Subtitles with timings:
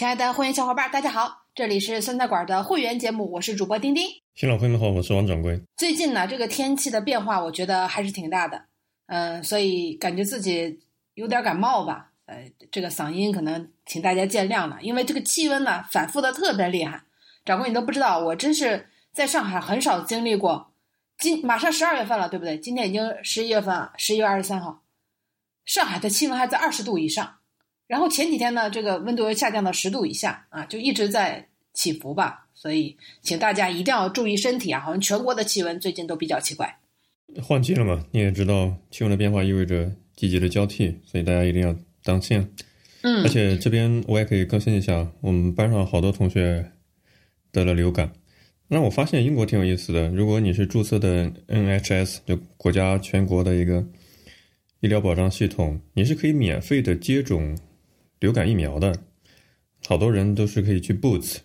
[0.00, 4.08] 亲爱的会员小伙伴，大家好，这里是酸菜馆的会员节目，我是主播丁丁。
[4.34, 5.60] 新老朋友们好，我是王掌柜。
[5.76, 8.64] 最近呢，这个天气的变化，我觉得还是挺大的，
[9.08, 10.80] 嗯，所以感觉自己
[11.12, 17.02] 有点感冒吧，呃，这个嗓音可能请大家见谅了，因为这个气温呢反复的特别厉害。
[17.44, 20.72] 掌柜，你都不知道，我真是在上海很少经历过，
[21.18, 22.58] 今马上十二月份了，对不对？
[22.58, 24.82] 今天已经十一月份了，十一月二十三号，
[25.66, 27.39] 上海的气温还在二十度以上。
[27.90, 31.44] 然后前几天呢，这个温度又下降到十度以下啊，就一直在
[31.74, 32.46] 起伏吧。
[32.54, 34.78] 所以，请大家一定要注意身体啊！
[34.78, 36.78] 好像全国的气温最近都比较奇怪。
[37.42, 42.48] 换季了嘛，你也知道，气温的变化意味着季节的交替，所以大家一定要当心。
[43.02, 43.24] 嗯。
[43.24, 46.70] 而且这边我也可以更新一下，我们班上好多同学
[47.50, 48.12] 得了流感。
[48.68, 53.84] 那我发现英国挺有意思的，如果你是注册的 NHS，就国家全国的一个
[54.78, 57.58] 医疗保障系统，你是可以免费的接种。
[58.20, 58.94] 流感疫苗的，
[59.86, 61.38] 好多人都是可以去 Boots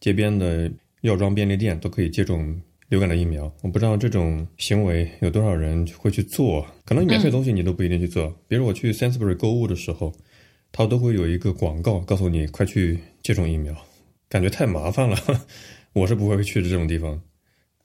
[0.00, 3.54] 街边的药妆便利店都可以接种流感的疫苗。
[3.62, 8.34] 我不知道这种行为有多少人会去做，可能免费东西你都不一定去做。
[8.48, 10.14] 比如我去 Sainsbury 购物的时候，
[10.72, 13.76] 它都会有一个广告告诉你快去接种疫苗，
[14.30, 15.16] 感觉太麻烦了，
[15.92, 17.20] 我是不会去的这种地方。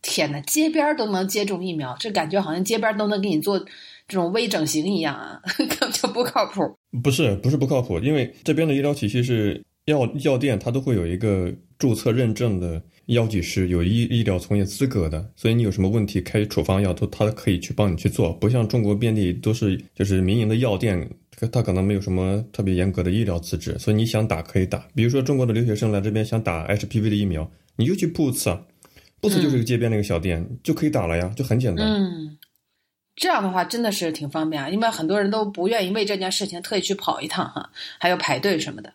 [0.02, 3.66] 天哪，街边都能接种疫苗，这感觉好像街边都能给你做。
[4.08, 6.62] 这种微整形一样啊， 根本就不靠谱。
[7.04, 18.32] 不是，不是不靠谱，因为这边的医疗体系是药药店，它都会有一个注册认证的药剂师，有医医疗从业资格的，所以你有什么问题开处方药，都他可以去帮你去做。
[18.34, 21.10] 不像中国遍地都是就是民营的药店，
[21.52, 24.88] 他可能没有什么特别严格的医疗资质，所以你想打可以打。
[24.96, 28.62] 比如说中国的留学生来这边想打 HPV 的疫苗，你就去 Boots 啊
[29.22, 31.86] ，Boots 就是个街边那个小店，就可以打了呀，就很简单。
[31.86, 32.37] 嗯。
[33.18, 38.94] 这样的话真的是挺方便啊，因为很多人都不愿意为这件事情特意去跑一趟哈，还要排队什么的，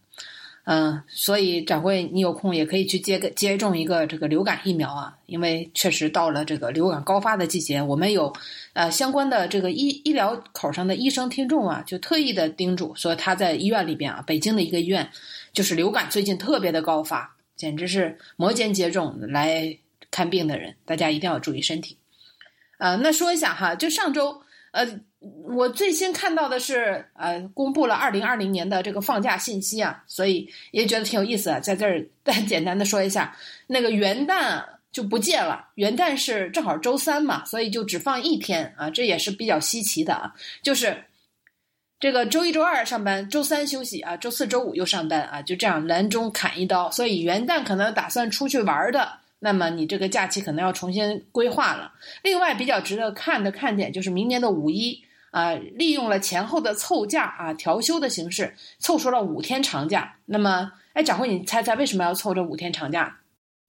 [0.63, 8.33] 嗯，所以掌柜你有空也可以去接个接种一个这个流感疫苗啊，因为确实到了这个流感高发的季节，我们有
[8.75, 15.11] 呃相关的这个医医疗口上的医生听众啊，就特意的叮嘱说他在医院里边啊，北京的一个医院
[15.53, 19.77] 就是流感最近特别的高发，简直是摩肩接踵来
[20.13, 21.97] 看病的人，大家一定要注意身体。
[22.83, 24.85] 呃，那说一下哈，就上周，呃，
[25.55, 33.37] 我最新看到的是，呃，公布了二零二零年的这个放假信息啊，所以也觉得挺有意思的，在这儿再简单的说一下，
[33.69, 41.05] 那个元旦就不见了，元旦是正好周三嘛，所以就只放一天啊，这也是比较稀奇的啊，就是
[42.01, 49.22] 这个周一周二上班，周三休息啊，周四周五又上班啊，就这样拦中砍一刀，所以元旦可能打算出去玩的。
[49.45, 51.93] 那么你这个假期可能要重新规划了。
[52.23, 60.15] 另外比较值得看的看点就是明年的五一啊，利用了前后的凑假啊调休的形式，凑出了五天长假。
[60.27, 63.19] 那么，哎，掌柜，你猜猜为什么要凑这五天长假？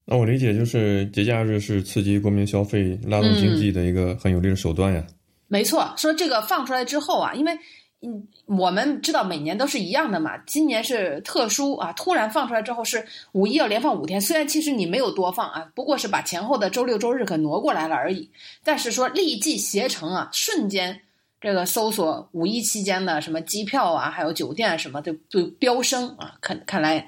[0.05, 5.03] 那我理解就是节假日是刺激国民消费、拉动经济的一个很有力的手段呀。
[5.47, 7.57] 没错，说这个放出来之后啊，因为。
[8.05, 18.29] 嗯，我们知道每年都是一样的嘛，今年是特殊啊，突然放出来之后是五一要连放五天，虽然其实你没有多放啊，不过是把前后的周六周日可挪过来了而已。
[18.61, 20.99] 但是说立即携程啊，瞬间
[21.39, 27.07] 这个搜索五一期间的什么机票啊，还有酒店什么的就飙升啊，看看来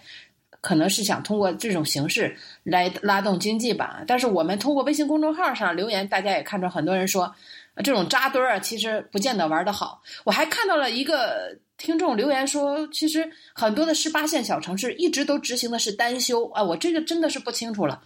[0.61, 4.01] 可能是想通过这种形式来拉动经济吧。
[4.07, 7.35] 但是我们通过微信公众号上留言，大家也看到很多人说。
[7.83, 10.01] 这种扎堆儿啊，其实不见得玩得好。
[10.23, 18.01] 我还看到了一个听众留言说，其实很多的十八线小城市一直都执行的是单休啊，我这个真的是不清楚了。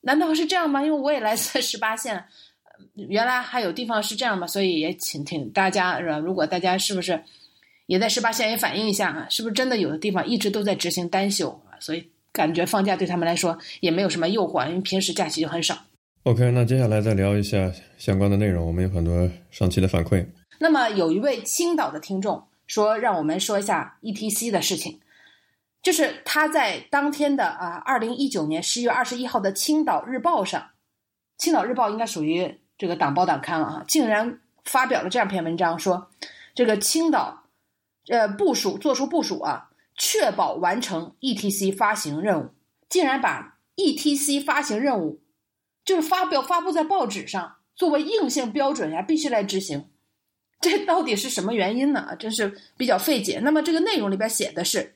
[0.00, 0.82] 难道是这样吗？
[0.82, 2.24] 因为我也来自 十八线，
[2.94, 4.46] 原来还有地方是这样吗？
[4.46, 6.18] 所以也请听大家是吧？
[6.18, 7.22] 如果大家是不是
[7.86, 9.26] 也在十八线也反映一下啊？
[9.30, 11.78] 是不是真的有的地方一直都在执行单休啊？
[11.78, 15.78] 所以感觉放假对他们来说也没有什么诱惑，因为平时假期就很少。
[16.24, 18.64] OK，那接下来再聊一下相关的内容。
[18.64, 20.24] 我们有很多上期的反馈。
[20.60, 25.00] 那么有一位青岛的听众说，让我们说一下 ETC 的事情。
[25.82, 30.60] 就是他在当天的啊，二零一九年十月二十一号的《青岛日报》上，
[31.38, 36.08] 《青岛日报》应该属于这个党报党刊了啊，竟然发表了这样篇文章，说
[36.54, 37.42] 这个青岛
[38.06, 42.50] 呃部署做出部署啊，确保完成 ETC 发行任务，
[42.88, 45.20] 竟然把 ETC 发行任务。
[45.84, 49.88] 就是发表发布在报纸上，作为硬性标准呀，必须来执行。
[50.60, 52.14] 这到底是什么原因呢？
[52.18, 53.40] 真是比较费解。
[53.40, 54.94] 那么这个内容里边写的是，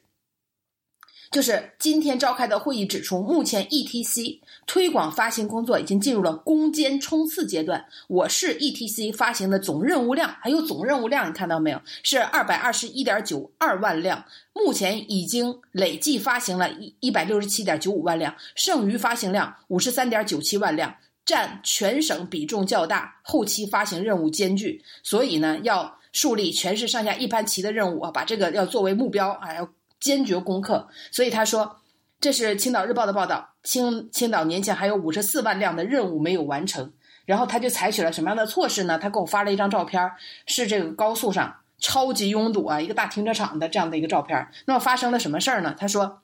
[1.30, 7.84] 就是今天召开的会议指出，目前 ETC 推广发行工作已经进入了攻坚冲刺阶段。
[8.08, 11.80] 我市 ETC 发行的总任务量还有总任务量，你看到没有？
[12.02, 20.94] 是二百二十一点九二万辆，目前已经累计发行了一一百六十七点九五万辆，剩余发行量五十三点九七万辆，
[21.24, 29.68] 占全省比重较大，后期发行任务艰巨，所以呢，要树立全市上下一盘棋的任务啊，把这个要作为目标啊，要。
[30.06, 31.80] 坚决攻克，所以他说，
[32.20, 33.56] 这是青岛日报的报道。
[33.64, 36.92] 青青岛年前还有五十四万辆的任务没有完成，
[37.24, 39.00] 然后他就采取了什么样的措施呢？
[39.00, 40.12] 他给我发了一张照片，
[40.46, 44.46] 是这个高速上超级拥堵啊，一个大停车场的这样的一个照片。
[44.66, 45.74] 那么发生了什么事儿呢？
[45.76, 46.22] 他说，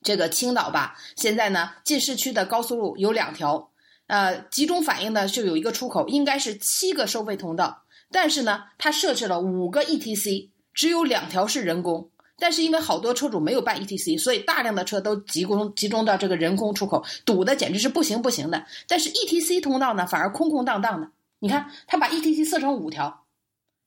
[0.00, 3.70] 这个青岛吧，现在呢进市区的高速路有两条，
[4.06, 7.82] 呃，集中反映的就有一个出口，应该是七个收费通道，
[8.12, 12.10] 但是呢，它设置了五个 ETC，只有两条是人工。
[12.44, 18.66] 但是因为好多车主没有办 ETC，所以大量的车都集中集中到这个人工出口，堵的简直是不行不行的。
[18.86, 21.08] 但是 ETC 通道呢，反而空空荡荡的。
[21.38, 23.23] 你看，他把 ETC 设成五条。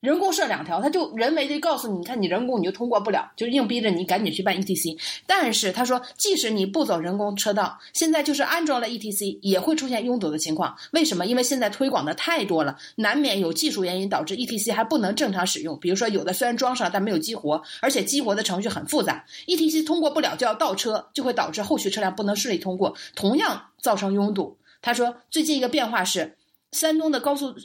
[0.00, 4.96] 人工设两条，他就人为的告诉你，你看你人工你就通过不了，就硬逼着你赶紧去办 ETC。
[5.26, 10.76] 但是他说，即使你不走人工车道，现在就是安装了 ETC，也会出现拥堵的情况。
[10.92, 11.26] 为什么？
[11.26, 15.76] 因为现在推广的太多了，难免有技术原因导致 ETC 还不能正常使用。
[15.80, 24.56] 比如说，有的虽然装上，但没有激活，而且激活的程序很复杂，ETC 通过不了就要倒车，就会导致后续车辆不能顺利通过，同样造成拥堵。
[24.80, 26.36] 他说，最近一个变化是，
[26.70, 27.56] 山东的高速。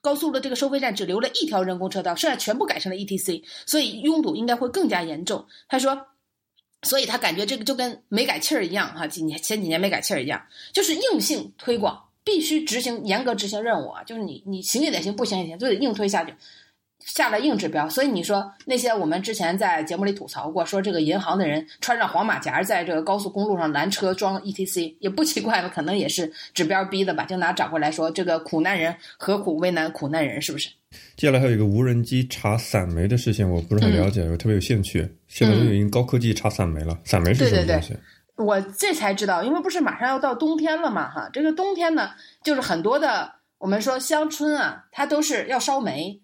[0.00, 5.46] 高速的这个收费站只留了一条人工车道，剩下全部改成了 ETC，所以拥堵应该会更加严重。
[5.68, 6.06] 他说，
[6.82, 16.34] 所以他感觉这个就跟没改气儿一样，哈，几年前几年没改气儿一样，就是硬性推广，必须执行严格执行任务啊，就是你你行也得行，不行也行，就得硬推下去。
[17.04, 25.68] 下了硬指标，所以你说那些我们之前在节目里吐槽过，说这个银行的人穿上黄马甲在这个高速公路上拦车装 ETC 也不奇怪吧？
[25.68, 27.24] 可能也是指标逼的吧？
[27.24, 30.70] 就拿找回来说，这个苦难人何苦为难苦难人，是不是？
[31.16, 35.08] 接下来还有一个无人机查散煤的事情，我不是很了解，我特别有兴趣。
[35.28, 37.96] 现在都已经高科技查散煤了，散煤是什么东西？
[38.36, 42.10] 我这才知道，因为不是马上要到冬天了嘛，哈，这个冬天呢，
[42.42, 46.21] 就是很多的我们说乡村啊，它都是要烧煤。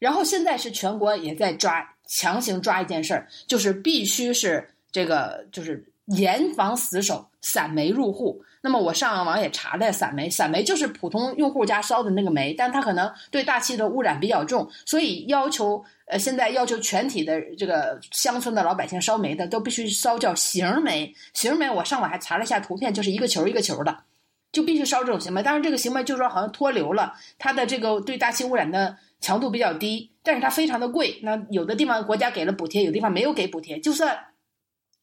[0.00, 8.42] 然后现在是全国也在抓，强行抓一件事儿，就是必须是这个，就是严防死守散煤入户。
[8.62, 21.14] 那么我上网也查了，散煤，散煤就是普通用户家烧的那个煤，但它可能对大气的污染比较重，所以要求呃，现在要求全体的这个乡村的老百姓烧煤的都必须烧叫型煤。
[21.32, 24.04] 型煤我上网还查了一下图片，就是一个球一个球的，
[24.52, 25.42] 就必须烧这种型煤。
[25.42, 28.96] 当然这个型煤就是说好像脱硫了，它的这个对大气污染的。
[29.20, 31.20] 强度比较低，但是它非常的贵。
[31.22, 33.78] 那有的地方国家给了补贴，有地方没有给补贴。
[33.78, 34.18] 就算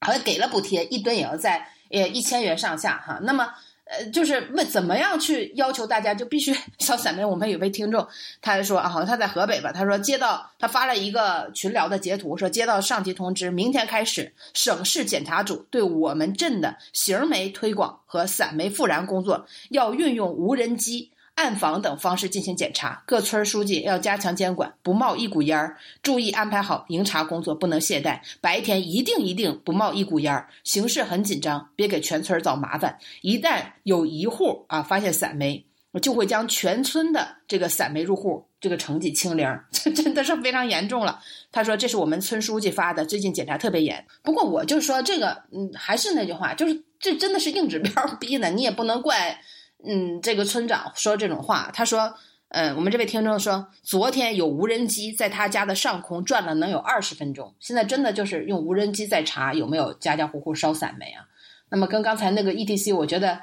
[0.02, 3.20] 好像给了补贴，一吨也要在呃一千元上下哈。
[3.24, 3.48] 那么
[3.90, 7.24] 呃，就是问怎么样去要求大家就必须烧散煤？
[7.24, 8.06] 我们有位听众
[8.42, 21.14] 他说啊，好像他在河北吧，他说接到他发了一个群聊的截图，说接到上级通知，明天开始省市检查组对我们镇的型煤推广和散煤复燃工作要运用无人机。
[21.38, 28.20] 暗访等方式进行检查，各村书记要加强监管，不冒一股烟儿，注意安排好迎查工作，不能懈怠。
[28.42, 32.98] 白天一定一定不冒一股烟儿，形势很紧张，别给全村找麻烦。
[33.22, 35.64] 一旦有一户啊发现散煤，
[36.02, 41.20] 就会将全村的这个散煤入户这个成绩清零， 这真的是非常严重了。
[41.52, 44.04] 他说这是我们村书记发的，最近检查特别严。
[44.24, 49.40] 不过我就说这个，嗯，还是那句话，就是这真的是硬指标 逼的，你也不能怪。
[49.86, 52.14] 嗯，这个村长说这种话，他说
[52.50, 61.26] ：“嗯，我们这位听众说，昨天有无人机在他家的上空转了能有二十分钟，现在真的就是用无人机在查有没有家家户户烧散煤啊。
[61.70, 63.40] 那么跟刚才那个 ETC，我觉得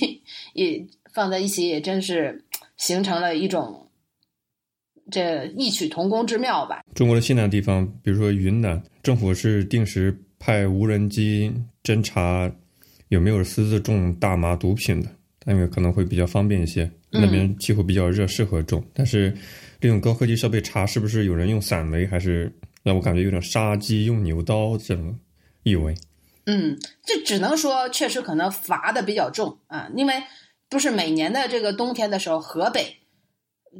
[0.54, 2.44] 也放在一起，也真是
[2.76, 3.88] 形成了一种
[5.10, 6.82] 这异曲同工之妙吧。
[6.94, 11.52] 中国的西南地方，比如说云南，政府是定时派无人机
[11.84, 12.50] 侦查
[13.08, 15.08] 有没有私自种大麻毒品的。”
[15.46, 18.84] 因为可能会比较方便一些，那边气候比较热，适合种。
[18.92, 19.30] 但是
[19.80, 25.16] 利用高科技设备查是不是有人用散煤，还是让我感觉有点杀鸡用牛刀这种
[25.62, 25.94] 意味。
[26.46, 30.14] 嗯，这只能说确实可能罚的比较重啊，因为
[30.68, 32.96] 不是每年的这个冬天的时候，河北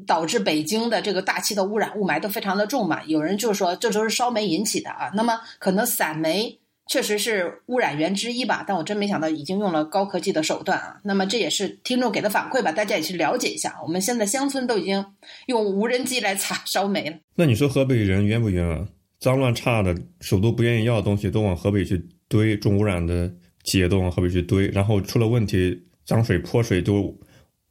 [0.07, 3.03] 导致北京的这个大气的污染雾霾都非常的重嘛。
[3.05, 6.61] 有人就是说这都是烧煤引起的啊，那么可能散煤。
[6.89, 11.01] 确实是污染源之一吧，但我真没想到已经用了高科技的手段啊。
[11.05, 13.79] 那么这也是听众给的反馈吧，大家也去了解一下。
[13.83, 15.05] 我们现在乡村都已经
[15.47, 17.17] 用无人机来擦烧煤了。
[17.35, 18.87] 那你说河北人冤不冤啊？
[19.19, 23.33] 脏乱差的，首都不愿意要的东西都往河北去堆重污染的
[23.65, 27.19] 企业都往河北去堆，然后出了问题，脏水泼水都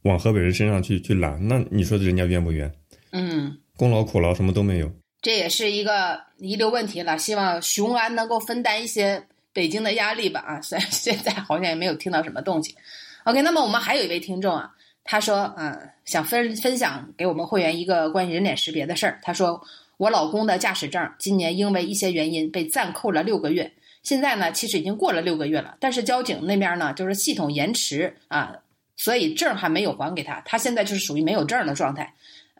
[0.02, 2.70] 往河北人身上去去揽，那你说人家冤不冤？
[3.12, 4.92] 嗯，功劳苦劳什么都没有。
[5.26, 7.18] 这也是一个遗留问题了。
[7.18, 10.40] 希望雄安能够分担一些北京的压力吧。
[10.42, 12.76] 啊，虽然现在好像也没有听到什么动静。
[13.24, 14.72] OK，那么我们还有一位听众啊，
[15.04, 19.20] 他说，嗯，想分分享给我们会员一个关于人脸识别的事儿。
[19.24, 19.60] 他说，
[19.98, 28.58] 我老公的驾驶证今年因为一些原因被暂扣了六个月，现在呢，其实已经过了六个月了，但是交警那边呢，就是系统延迟啊，
[28.96, 32.14] 所以证还没有还给他，他现在就是属于没有证的状态。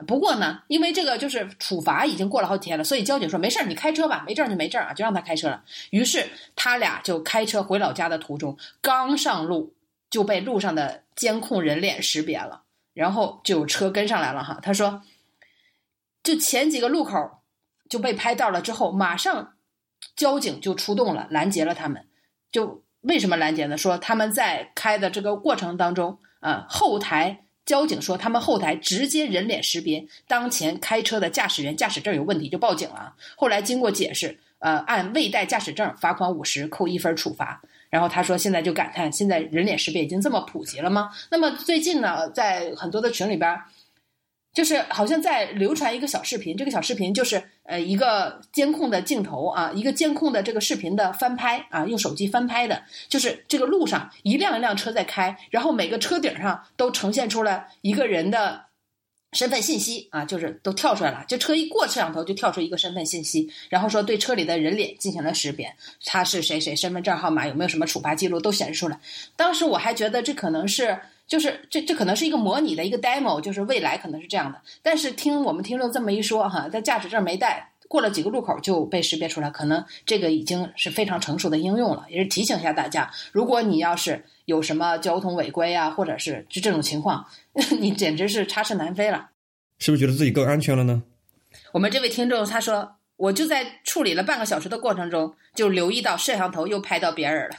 [0.06, 5.64] 不过呢，因为这个就是处罚已经过了好几天了，所以交警说没事儿，你开车吧，没证就没证啊，就让他开车了。
[5.92, 9.74] 于是他俩就开车回老家的途中，刚上路
[10.10, 14.60] 就被路上的监控人脸识别了，然后就有车跟上来了哈。
[14.62, 15.02] 他说，
[16.22, 17.40] 就前几个路口
[17.90, 19.54] 就被拍到了之后，马上
[20.18, 22.06] 交警就出动了，拦截了他们。
[22.52, 23.78] 就为什么拦截呢？
[23.78, 27.45] 说他们在开的这个过程当中，呃，后台。
[27.66, 33.14] 交警说，他们后台直接人脸识别当前开车的驾驶员驾驶证有问题，就报警了。
[33.36, 37.62] 后来经过解释，呃，按未带驾驶证罚款五十，扣一分处罚。
[37.90, 41.12] 然后他说，现在就感叹，现在人脸识别已经这么普及了吗？
[41.32, 43.58] 那么最近呢，在很多的群里边。
[44.56, 58.68] 就是好像在流传一个小视频，这个小视频就是呃一个监控的镜头啊，一个监控的这个视频的翻拍啊，用手机翻拍的，就是这个路上一辆一辆车在开，然后每个车顶上都呈现出了一个人的
[59.34, 68.98] 身份信息啊，就是都跳出来了，就车一过摄像头就跳出一个身份信息，然后说对车里的人脸进行了识别，他是谁谁，身份证号码有没有什么处罚记录都显示出来。
[69.36, 70.98] 当时我还觉得这可能是。
[71.28, 74.62] 就是这这可能是一个模拟的一个 demo，就是未来可能是这样的。
[74.82, 82.06] 但是听我们听众这么一说哈，在驾驶证没带，过了几个路口就被识别出来，可能这个已经是非常成熟的应用了。
[82.10, 87.26] 也是提醒一下大家，如果你要是有什么交通违规啊，或者是就这种情况，
[87.80, 89.30] 你简直是插翅难飞了。
[89.80, 91.04] 是不是觉得自己更安全了呢？
[91.74, 97.56] 我们这位听众他说，我就在处理了半个小时的过程中，就留意到摄像头又拍到别人了。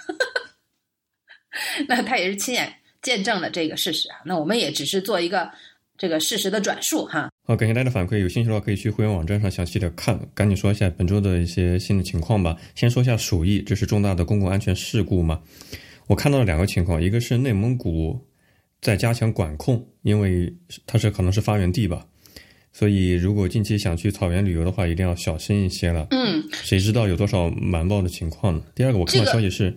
[1.88, 2.76] 那他也是亲眼。
[3.06, 5.48] 见证了这个事实啊，那我们也只是做一个
[5.96, 7.30] 这个事实的转述哈。
[7.46, 10.18] 好，感谢大家的反馈，有兴趣的话可以去会员网站上详细的看。
[10.34, 12.56] 赶紧说一下本周的一些新的情况吧。
[12.75, 15.40] 先说一下鼠疫，这是重大的公共安全事故嘛？
[16.08, 18.20] 我看到了两个情况，一个是内蒙古
[18.80, 20.52] 在加强管控，因为
[20.84, 22.04] 它是可能是发源地吧，
[22.72, 26.08] 所以如果近期想去草原旅游的话，一定要小心一些了。
[26.10, 28.64] 嗯，谁知道有多少瞒报的情况呢？
[28.75, 29.72] 第二个，我看到消息是，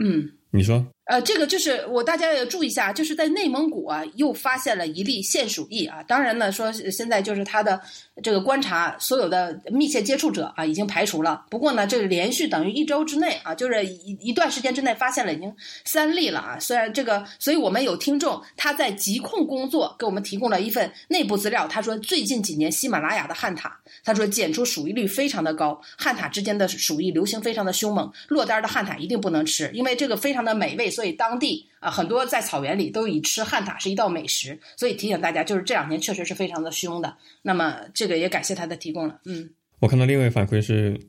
[0.00, 0.84] 嗯，你说。
[1.04, 6.00] 呃，这个就是我大家要注意一下，就是在内蒙古啊，又发现了一例现鼠疫啊。
[6.04, 7.80] 当然呢，说现在就是它的
[8.22, 11.44] 这个观察，所有的密切接触者啊已经排除了。
[11.50, 15.52] 不过呢，这个连续等于一周之内啊，就是一一段时间之内发现了已经
[15.84, 16.56] 三例了啊。
[16.60, 23.68] 虽然这个，所以我们有听众他在疾控工作给我们提供了一份内部资料，他说最近几年喜马拉雅的旱獭，
[24.04, 30.91] 他说检出鼠疫率非常的高，旱獭之间的鼠疫流行非常的凶猛，落单的旱獭一定不能吃，因为这个非常的美味。
[30.92, 37.16] 所以当地啊，很多在草原里都以吃旱獭是一道美食，所以提醒大家，就是这两年确实是非常的凶的。
[37.42, 39.20] 那么这个也感谢他的提供了。
[39.24, 41.00] 嗯，我看到另外反馈是，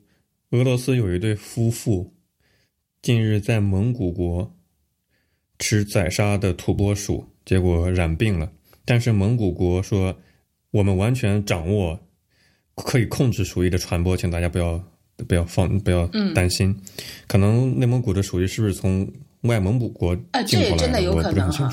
[0.50, 2.12] 俄罗斯有一对夫妇
[3.02, 4.52] 近日在蒙古国
[5.60, 8.50] 吃宰杀的土拨鼠，结果染病了。
[8.84, 10.18] 但是蒙古国说，
[10.72, 12.00] 我们完全掌握
[12.74, 14.82] 可以控制鼠疫的传播，请大家不要
[15.28, 16.76] 不要放不要担心。
[17.28, 19.08] 可能内蒙古的鼠疫是不是从？
[19.44, 21.70] 外蒙古国啊，这也真的有可能哈。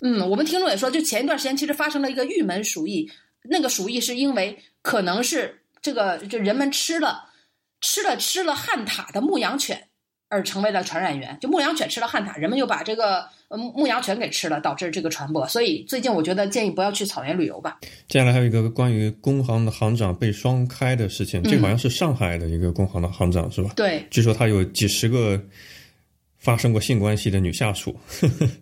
[0.00, 3.10] 嗯，我们听众也说，就前一段时间其实发生了一个玉门鼠疫，
[3.50, 7.30] 那个鼠疫是因为可能是这个就人们吃了
[7.80, 9.88] 吃了吃了旱獭的牧羊犬
[10.28, 13.26] 而成为了传染源，就牧羊犬吃了旱獭，人们又把这个
[13.74, 15.44] 牧羊犬给吃了，导致这个传播。
[15.48, 17.80] 所以最近我觉得建议不要去草原旅游吧。
[18.06, 23.72] 接下来还有一个关于工行的行长被双开的事情，这好像是上海的一个工行的行长是吧？
[23.74, 25.42] 对，据说他有几十个。
[26.38, 27.94] 发生过性关系的女下属，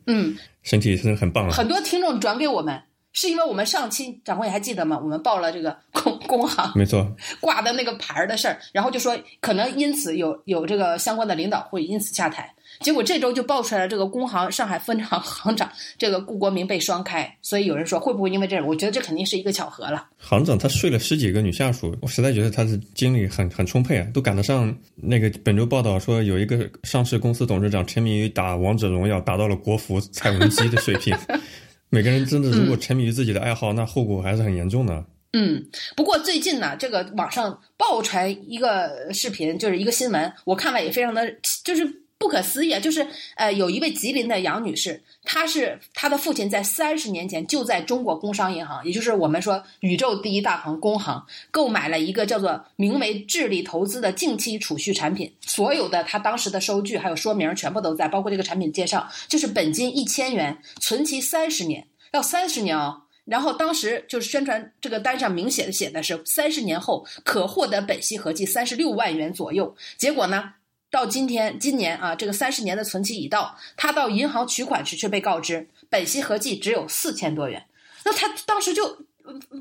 [0.07, 1.51] 嗯， 身体真的很棒啊！
[1.51, 4.99] 很多听众转给我们，是因为我们上期掌柜还记得吗？
[5.03, 12.53] 我们报了这个 工工行，没错，挂的那个牌儿的事儿，然后就说可能因此有有这个相关的领导会因此下台。
[12.81, 18.61] 结果这周就爆出来了，这个工行上海分行行长这个顾国明被双开，所以有人说会不会因为这？
[18.63, 20.07] 我觉得这肯定是一个巧合了。
[20.19, 31.17] 行长他睡了十几个女下属，我实在觉得他的精力很很充沛啊，都赶得上那个本周报道说有一个上市公司董事长沉迷于打王者荣耀，达到了国服蔡文姬的水平。
[31.91, 35.05] 每个人真的如果沉迷于自己的爱好，那后果还是很严重的。
[35.33, 35.65] 嗯，
[35.97, 41.23] 不过最近呢，这个网上爆出来一个视频，就是一个新闻，我看了也非常的，
[41.65, 42.06] 就是。
[42.19, 42.81] 不可思议啊！
[42.81, 43.07] 就是
[43.37, 63.03] 呃，有一位吉林的杨女士，她是她的父亲在三十年前就在中国工商银行，也就是我们说宇宙第一大行工行，购买了一个叫做名为智力投资的近期储蓄产品，所有的他当时的收据还有说明全部都在，包括这个产品介绍，就是本金一千元，存期三十年，要三十年哦。
[63.27, 70.53] 然后当时就是宣传这个单上明显的写的是三十年后可获得本息合计三十六万元左右，结果呢？
[70.97, 77.67] 到今天，今年啊，这个三十年的存期已到，他到银行取款时却被告知本息合计只有四千多元。
[78.07, 79.05] 那他当时就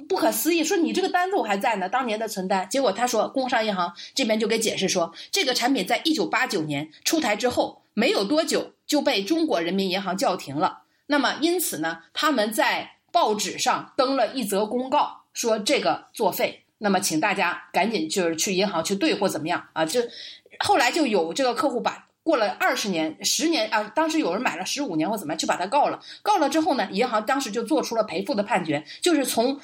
[0.07, 2.69] 不可思议，说你这个单子我还在呢，当年的存单。
[2.69, 10.83] 结果他说，工商银行这边就给解释说，这个产品在一九八九年出台之后没有多久就被中国人民银行叫停了。
[11.07, 16.61] 那么因此呢，他们在报纸上登了一则公告，说这个作废。
[16.77, 19.85] 那么请大家赶紧就是去银行去兑或怎么样啊？
[19.85, 20.09] 这。
[20.59, 25.99] 后来就有这个客户把过了二十年、十年啊，当时有人买了十五年或怎么样，去把他告了。
[26.21, 29.59] 告了之后呢，银行当时就做出了赔付的判决，就是从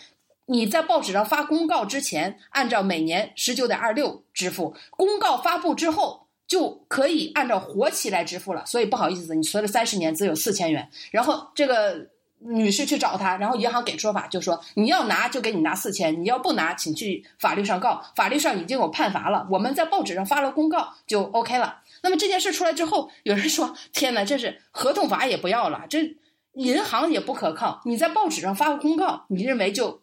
[0.46, 8.66] 你在报纸上发公告之前，按照每年十九点二六支付；公告发布之后，就可以按照活期来支付了。
[8.66, 10.90] 所以不好意思，你存了三十年，只有四千元。
[11.12, 12.08] 然后这个。
[12.44, 18.04] 女士去找他，然后银行给说法，就说你要拿就给你拿四千，你要不拿，请去法律上告。
[18.16, 21.82] 法律上已经有判罚了，我们在报纸上发了公告就 OK 了。
[22.02, 26.18] 那么这件事出来之后，有人说：“天哪，这是合同法也不要了，这
[26.54, 27.80] 银行也不可靠。
[27.86, 30.02] 你在报纸上发个公告，你认为就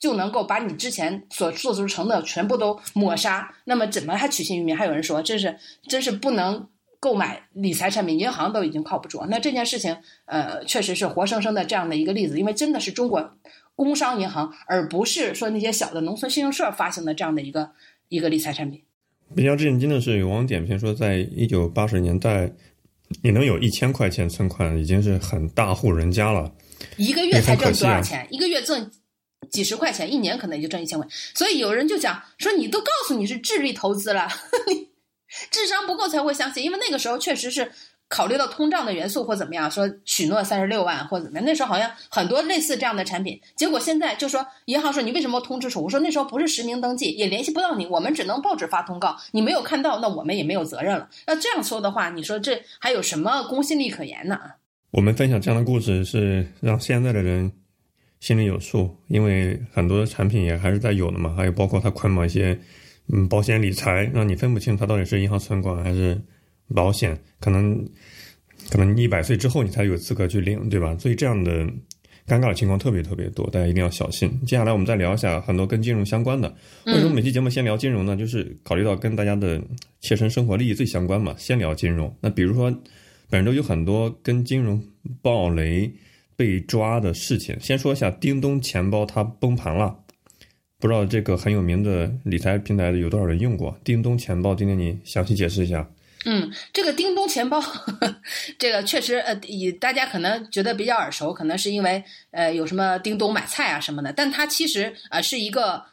[0.00, 3.54] 就能够把你之前所做出承诺全部都抹杀？
[3.64, 4.76] 那么怎么还取信于民？
[4.76, 5.56] 还有人说，这是
[5.88, 9.24] 真是不能。”购买理财产品，银行都已经靠不住。
[9.28, 13.36] 那这件事情，呃，确实是活生生的这样的一个例子，因为真的是中国
[13.74, 17.70] 工商银行，而不是说那些小的农村信用社发行的这样的一个
[18.08, 18.82] 一个理财产品。
[19.34, 22.50] 比较震惊的是，有网友点评说，在一九八十年代，
[23.22, 26.52] 你能有一千块钱存款，已经是很大户人家了。
[26.96, 28.26] 一个月才挣多少钱？
[28.30, 28.90] 一个月挣
[29.50, 31.06] 几十块钱，一年可能也就挣一千块。
[31.34, 34.28] 所以有人就讲说，你都告诉你是智力投资了。
[35.50, 37.70] 智商不够才会相信，因为那个时候确实是
[38.08, 41.44] 考虑到通胀的元素或怎么样，说许诺三十六万或怎么样。
[41.44, 45.88] 那时候好像很多类似这样的产品，结果现在就说银行说你为什么通知储户？
[45.90, 51.08] 说那时候不是实名登记，也联系不到你，我们只能报纸发通告，你没有看到，那我们也没有责任了。
[51.26, 54.38] 那这样说的话，你说这还有什么公信力可言呢？
[54.92, 57.50] 我们分享这样的故事是让现在的人
[58.20, 62.56] 心里有数，因为很多的产品也还是在有的嘛，还有包括它捆绑一些。
[63.08, 66.20] 嗯，保险理财让你分不清它到底是银行存款还是
[66.74, 67.88] 保险，可能
[68.70, 70.96] 可能一百岁之后你才有资格去领，对吧？
[70.98, 71.64] 所以这样的
[72.26, 74.28] 尴尬的情况特别特别多，大家一定要小心。
[74.44, 76.52] 接下来我们再聊一下很多跟金融相关的。
[76.86, 78.16] 为什么每期节目先聊金融呢？
[78.16, 79.62] 就是考虑到跟大家的
[80.00, 82.12] 切身生活利益最相关嘛，先聊金融。
[82.20, 82.76] 那比如说
[83.30, 84.82] 本周有很多跟金融
[85.22, 85.88] 暴雷
[86.34, 89.96] 被抓的事情，先说一下叮咚钱包它崩盘了。
[90.78, 93.78] 不知道这个很有名的理财平台的有多少人用过？
[93.82, 95.88] 叮咚钱包，今天你详细解释一下。
[96.26, 97.62] 嗯，这个叮咚钱包，
[98.58, 105.84] 这个确实呃，以大家可能觉得比较耳熟，可能是因为呃有什么叮咚买菜啊什么的，但它其实呃是一个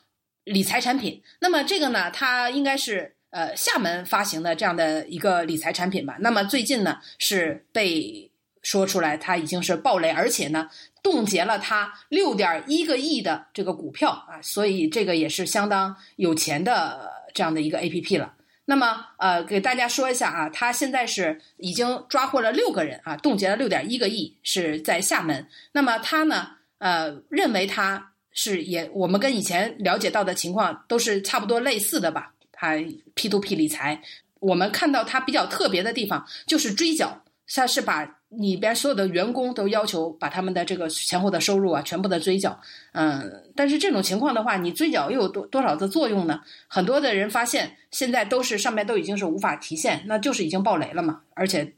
[0.44, 1.22] 理财产品。
[1.40, 6.18] 那么这个呢，它应该是呃厦门发行的这样的一个理财产品吧。
[6.20, 8.30] 那么最近呢是被
[8.64, 10.72] 说出来，它已经是暴雷，而且呢。
[11.04, 18.36] 冻结了他六点一个亿的这个股票啊，所以这个也是相当有钱的这样的一个 A P P 了。
[18.64, 25.46] 那么呃，给大家说一下啊，他现在是已经抓获了六个人啊，冻结了六点一个亿，是在厦门。
[25.74, 32.34] 那么他呢，呃，认为他是也我们跟以前了解到的情况都是差不多类似的吧？
[32.54, 32.76] 他
[33.14, 34.02] P to P 理财，
[34.40, 38.22] 我们看到他比较特别的地方就是追缴，他是把。
[38.38, 42.60] 里边所有的员工都要求把他们的这个前后的收入啊全部的追缴，
[42.94, 46.42] 嗯，但是这种情况的话，你追缴又有多多少的作用呢？
[46.68, 51.74] 很多的人发现现在都是上面都已经是无法提现，那就是已经爆雷了嘛，而且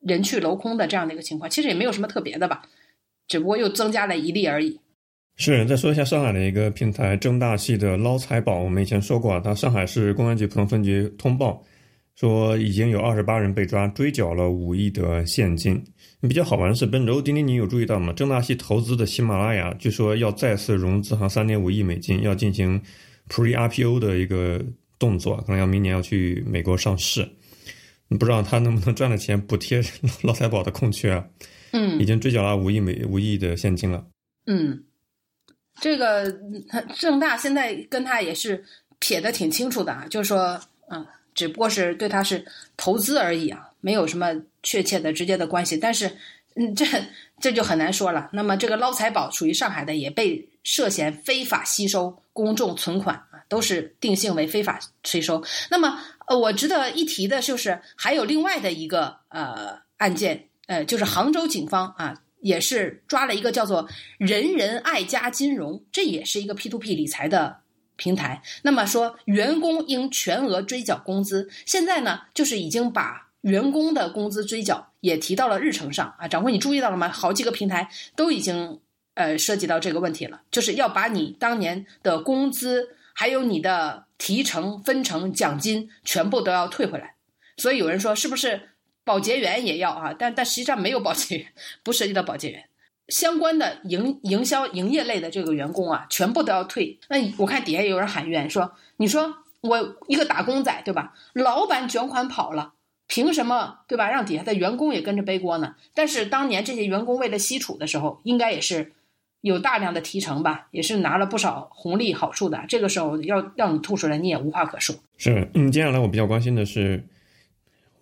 [0.00, 2.62] 人去楼空的这样的一个情况，其实也没有什么特别的吧，
[3.26, 4.78] 只不过又增加了一例而已。
[5.36, 11.62] 是，再说一下上海的一个平台正大系的捞财宝，我们以前说过啊，它上海市公安局浦东分局通报。
[12.20, 15.82] 说已经有二十八人被抓，追缴了五亿的现金。
[16.20, 18.12] 比较好玩的是，本周丁丁，你有注意到吗？
[18.12, 22.78] 正大系投资的喜马拉雅，据说要再次融资，哈，三点五亿美金，要进行
[23.30, 24.62] Pre IPO 的一个
[24.98, 27.26] 动作，可能要明年要去美国上市。
[28.10, 29.82] 不知道他能不能赚的钱补贴
[30.22, 31.26] 捞财宝的空缺啊？
[31.72, 34.06] 嗯，已经追缴了五亿美五亿的现金了。
[34.44, 34.84] 嗯，
[35.80, 36.30] 这个
[36.98, 38.62] 正大现在跟他也是
[38.98, 41.06] 撇的挺清楚的啊，就是说，嗯。
[41.34, 42.44] 只不过是对他是
[42.76, 45.76] 投资而已啊，没有什么确切的直接的关系。
[45.76, 46.10] 但是，
[46.54, 46.84] 嗯，这
[47.40, 48.28] 这就很难说了。
[48.32, 55.42] 那么，这个捞财宝属于上海的，也被涉嫌非法吸收公众存款啊，都是定性为非法催收。
[55.70, 62.20] 那么，呃，我值得一提的就是，还有另外的一个呃案件，呃，就是杭州警方啊。
[62.42, 67.59] 也是抓了一个叫做“人人爱家金融”，这也是一个 P to P 理财的
[68.00, 68.42] 平台。
[68.62, 76.26] 那么说，员工应全额追缴工资，现在呢，就是已经把员工的工资追缴也提到了日程上啊。
[76.26, 77.10] 掌柜，你注意到了吗？
[77.10, 78.80] 好几个平台都已经
[79.12, 87.16] 呃涉及到这个问题了，就是要把你当年的工资，还有你的提成、分成、奖金全部都要退回来。
[87.58, 88.68] 所以有人说，是不是？
[89.02, 92.64] 保洁员也要啊，但但实际上没有保洁员，不涉及到保洁员
[93.10, 96.98] 相关的营营销营业类的这个员工啊，全部都要退。
[97.08, 101.12] 那我看底下有人喊冤说：“你说我一个打工仔对吧？
[101.34, 102.72] 老板卷款跑了，
[103.06, 104.08] 凭什么对吧？
[104.10, 108.92] 让底下的员工也跟着背锅呢？”但是当年这些员工为了吸储的时候，应该也是
[109.40, 112.64] 有大量的提成吧，也是拿了不少红利好处的。
[112.68, 114.96] 这个时候要让你吐出来，你也无话可说。
[115.18, 117.04] 是，嗯，接下来我比较关心的是。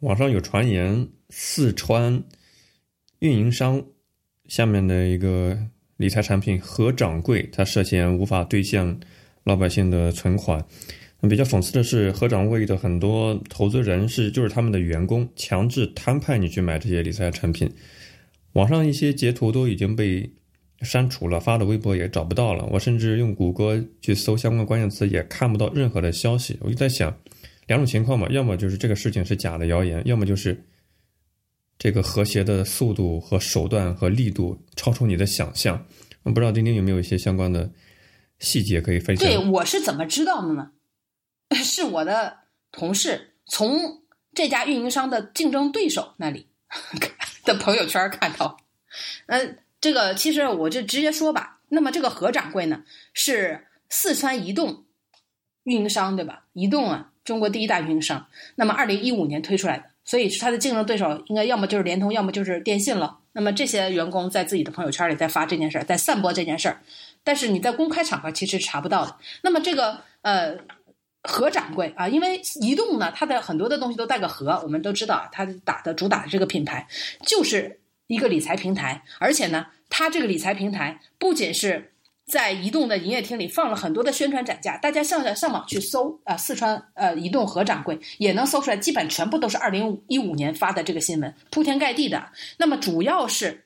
[0.01, 2.23] 网上有传言，四川
[3.19, 3.83] 运营商
[4.49, 5.57] 下面的一个
[5.99, 8.99] 理财产品何掌柜，他涉嫌无法兑现
[9.45, 10.65] 老百姓的存款。
[11.21, 17.71] 那比较讽刺的是，何掌柜的很多投资人是就是他们的员工，强制摊派你去买这些理财产品。
[18.55, 20.29] 网上一些截图都已经被
[20.83, 22.67] 删除了，发的微博也找不到了。
[22.73, 26.59] 我甚至用谷歌去搜相关关键词，也看不到任何的消息。
[26.61, 27.17] 我就在想。
[27.67, 30.59] 两种情况嘛，要么就是这个事情是假的谣言，要么就是
[31.79, 35.87] 这个和谐的速度和手段和力度超出你的想象。
[36.25, 37.71] 我不知道丁丁有没有一些相关的
[38.41, 39.27] 细节可以分享？
[39.27, 40.73] 对，我是怎么知道的呢？
[41.55, 42.39] 是我的
[42.73, 44.03] 同事从
[44.35, 46.49] 这家运营商的竞争对手那里
[47.45, 48.59] 的朋友圈看到。
[49.27, 51.61] 呃，这个其实我就直接说吧。
[51.69, 52.83] 那么这个何掌柜呢，
[53.15, 54.87] 是四川移动
[55.63, 56.47] 运营商，对吧？
[56.53, 57.13] 移动啊。
[57.25, 63.19] 中国第一大运营商，那么二零一五年推出来的，所以是它的竞争对手应该要么就是联通，要么就是电信了。
[63.33, 66.81] 那么这些员工在自己的朋友圈里在发这件事儿，在散播这件事儿，
[67.23, 69.15] 但是你在公开场合其实查不到的。
[69.43, 70.57] 那么这个呃
[71.25, 76.89] 何掌柜啊，因为移动呢，它的很多的东西都带个何，我们都知道它打的主打的这个品牌
[77.27, 81.93] 就是一个理财平台，而且呢，它这个理财平台不仅是。
[82.29, 92.31] 在移动的营业厅里放了很多的宣传展架，大家上上网去搜啊，四川呃移动何掌柜也能搜出来，基本全部都是二零一五年发的这个新闻，铺天盖地的。
[92.59, 93.65] 那么主要是，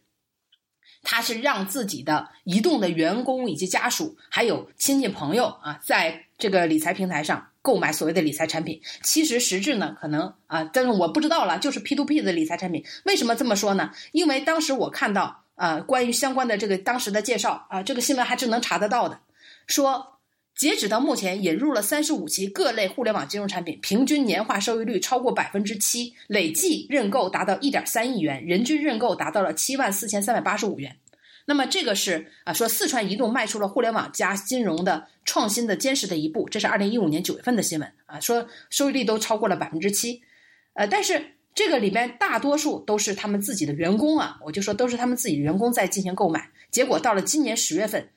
[1.02, 8.80] 他是让自己的移动的员工以及家属，还有亲戚朋友啊，在这个理财平台上购买所谓的理财产品。
[9.02, 12.84] 其实实质呢，可能啊，但是我不知道了，就是 P to P 的理财产品。
[13.04, 13.92] 为什么这么说呢？
[14.12, 15.38] 因为当时我看到。
[15.54, 19.20] 啊，关于相关的这个当时的介绍啊，这个新闻还是能查得到的。
[19.68, 20.18] 说
[20.56, 30.96] 截止到目前，引入了三十五期各类互联网金融产品，平均年化收益率超过百分之七，累计认购达到一点三亿元，人均认购达到了七万四千三百八十五元。
[31.44, 36.48] 那么这个是啊，说四川移动迈出了互联网加金融的创新的坚实的一步。
[36.48, 40.22] 这是二零一五年九月份的新闻啊，说收益率都超过了百分之七，
[40.74, 41.36] 呃，但是。
[41.54, 46.50] 这个里边大多数都是他们自己的员工啊，我就说都是他们自己员工在进行购买。
[46.70, 48.08] 结果到了今年十月份，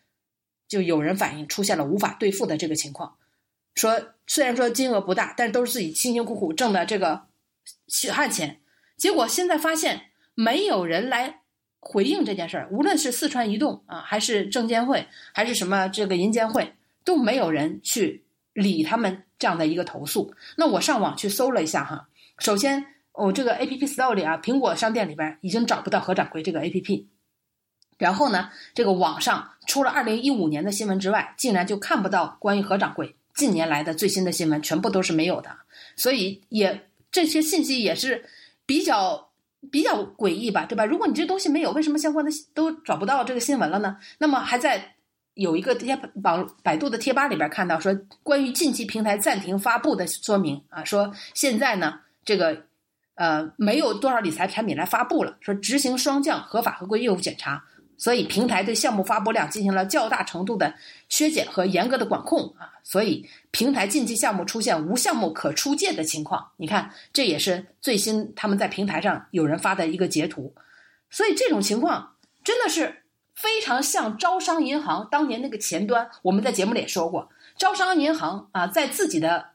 [0.69, 3.17] 就有人反映出现了无法兑付的这个情况。
[3.75, 7.23] 说虽然说金额不大，但都是自己辛辛苦苦挣的这个
[7.89, 8.61] 血汗钱。
[8.95, 11.41] 结果现在发现没有人来
[11.81, 16.73] 回应这件事儿，无论是四川移动啊，还是证监会，还是什么这个银监会，
[17.05, 20.33] 都没有人去理他们这样的一个投诉。
[20.57, 22.87] 那我上网去搜了一下哈，首先。
[23.17, 27.07] 哦，这个 A P P Store 里啊，苹果商店里边已经找不到何掌柜这个 A P P。
[27.97, 35.49] 然后呢，这个网上除了二零一五年的新闻之外，竟然就看不到关于何掌柜近年来的最新的新闻，全部都是没有的。
[35.95, 38.25] 所以也这些信息也是
[38.65, 39.29] 比较
[39.71, 40.83] 比较诡异吧，对吧？
[40.83, 43.95] 如果你这东西没有，为什么相关的都找不到这个新闻了呢？
[44.17, 44.94] 那么还在
[45.35, 52.65] 有一个贴网百度的贴吧里边看到说，关于近期平台暂停发布的说明啊，说现在呢这个。
[53.17, 57.63] 呃，没有多少理财产品来发布了，说执行双降合法合规业务检查，
[57.95, 60.73] 所以平台对项目发布量进行了较大程度的
[61.07, 66.45] 削减和严格的管控啊，所以平台近期项目出现无项目可出借的情况。
[66.57, 70.53] 你看，这也是最新他们在平台上有人发的一个截图，
[71.09, 73.03] 所以这种情况真的是
[73.35, 76.09] 非常像招商银行当年那个前端。
[76.21, 79.53] 我们在节目里也说过，招商银行啊，在自己的。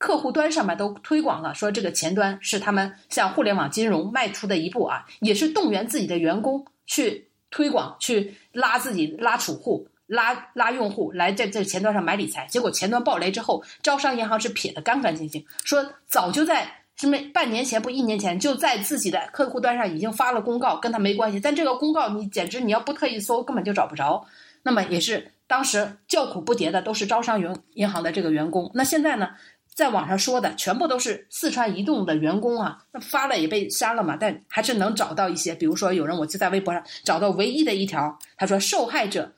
[0.00, 12.46] 客户端上面都推广了，说这个前端是他们向互联网金融迈出的一步啊，也是动员自己的员工去推广、去拉自己拉储户、拉拉用户来在这前端上买理财。
[12.46, 21.40] 结果前端暴雷之后，招商银行是撇得干干净净，说早就在是没半年前不一年前就在自己的客户端上已经发了公告，跟他没关系。
[21.40, 24.26] 但这个公告你简直你要不特意搜根本就找不着。
[24.62, 28.70] 那么也是当时叫苦不迭的都是招商银银行的这个员工。
[28.74, 29.30] 那现在呢？
[29.74, 39.32] 在网上说的全部都是四川移动的员工啊，那发了也被删了嘛，但还是能找到一些，比如说有人我就在微博上找到唯一的一条，他说受害者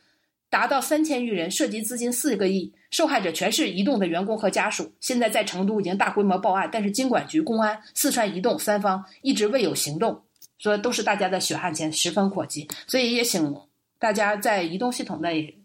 [0.51, 10.25] 达到三千余人，涉及资金四个亿，受害者全是移动的员工和家属，现在在成都已经大规模报案，但是经管局、公安、四川移动三方一直未有行动，
[10.59, 13.57] 说都是大家的血汗钱，十分火急，所以也请
[13.99, 15.57] 大家在移动系统内。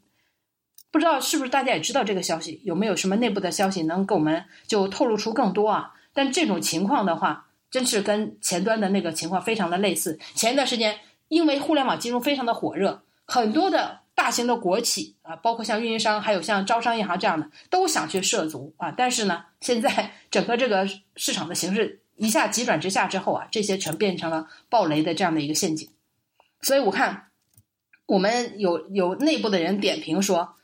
[0.91, 2.61] 不知道是不是大家也知道这个消息？
[2.63, 5.91] 有没有什么内部的消息能给我们就透露出更多啊？
[6.13, 10.17] 但这种情况的话，真是跟前端的那个情况非常的类似。
[10.35, 18.91] 前一段时间，因为互联网金融非常的火热，很多的大型的国企啊，包括像运营商，还有像招商银行这样的，都想去涉足啊。
[18.91, 25.89] 但是呢，现在 整个这个市场的形势一下急转直下之后啊，这些全变成了暴雷的这样的一个陷阱。
[26.61, 27.27] 所以我看，
[28.07, 30.55] 我们有有内部的人点评说。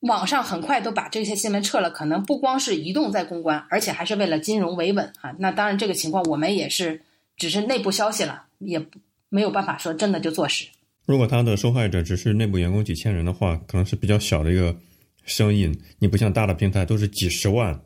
[0.00, 5.34] 网上很快都把这些新闻撤了，可能不光是移动在公关，而且还是为了金融维稳啊。
[5.38, 7.02] 那当然，这个情况我们也是
[7.36, 8.86] 只是内部消息了，也
[9.30, 10.68] 没有办法说真的就坐实。
[11.06, 14.76] 如果他的受害者只是内部员工几千人的话，可能是比较小的一个
[15.24, 15.74] 声音。
[15.98, 17.80] 你不像大的平台都是几十万、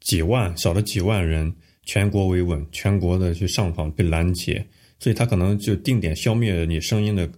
[0.00, 1.52] 几万，少的几万人，
[1.82, 4.64] 全国维稳，全国的去上访被拦截，
[5.00, 7.28] 所以他可能就定点消灭你声音的。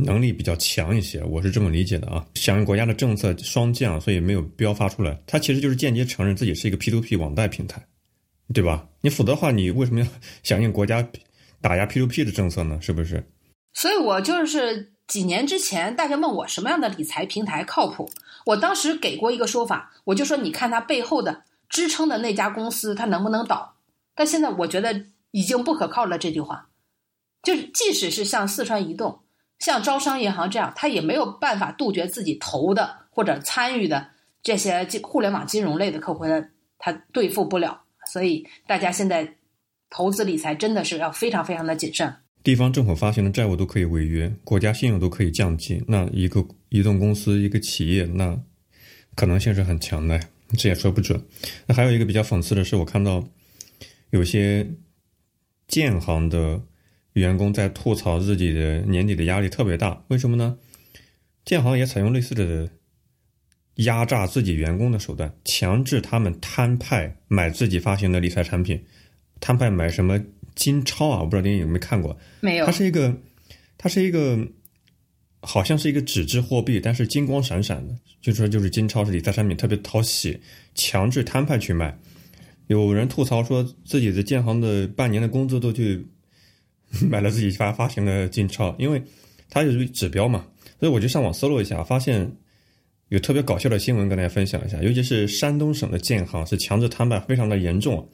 [0.00, 2.24] 能力比较强一些，我是这么理解的啊。
[2.36, 5.20] 响应国家的政策双降，所以没有标发出来。
[5.26, 7.84] 它其实就是间接承认自己是一个 P to P 网贷平台，
[8.54, 8.88] 对吧？
[9.00, 10.06] 你否则的话，你为什么要
[10.44, 11.04] 响应国家
[11.60, 12.78] 打压 P to P 的政策呢？
[12.80, 13.20] 是不是？
[13.72, 18.10] 所以我就是几年之前，大家问我什么样的理财平台靠谱，
[18.46, 23.76] 我当时给过一个说法，我就说你看它背后的支撑的那家公司，它能不能倒？
[24.14, 26.18] 但现在我觉得已经不可靠了。
[26.18, 26.68] 这句话，
[27.42, 29.20] 就是即使是像四川移动。
[29.58, 34.08] 像招商银行这样，他也没有办法杜绝自己投的或者参与的
[34.40, 36.24] 这些互联网金融类的客户，
[36.78, 37.82] 他对付不了。
[38.06, 39.36] 所以大家现在
[39.90, 42.14] 投资理财真的是要非常非常的谨慎。
[42.42, 48.40] 地方政府发行的债务都可以违约，国家信用都可以降级，那一个移动公司、一个企业，那
[49.14, 50.20] 可能性是很强的，
[50.56, 51.22] 这也说不准。
[51.66, 53.28] 那还有一个比较讽刺的是，我看到
[54.10, 54.66] 有些
[55.66, 56.62] 建行的。
[57.14, 60.56] 员工在吐槽自己的年底的压力特别大，为什么呢？
[61.44, 62.70] 建行也采用类似的
[63.76, 68.84] 压榨自己员工的手段，强制他们摊派买自己发行的理财产品，
[69.40, 70.22] 摊派买什么
[70.58, 71.20] 金钞啊？
[71.20, 72.14] 我不知道您有没有看过？
[72.40, 72.66] 没有。
[72.66, 73.16] 它是一个，
[73.78, 74.38] 它是一个，
[75.40, 80.38] 好像是一个纸质货币，但是金光闪闪的，就说就是金钞是理财产品，特别讨喜，
[80.74, 81.98] 强制摊派去卖。
[82.66, 86.06] 有人吐槽说自己的建行的半年的工资都去。
[87.10, 89.02] 买了自己发发行的金钞，因为
[89.50, 90.46] 它有指标嘛，
[90.80, 92.34] 所以我就上网搜了一下，发现
[93.08, 94.80] 有特别搞笑的新闻跟大家分享一下。
[94.80, 98.08] 尤其是山东省的建行是强制摊派，非常的严重。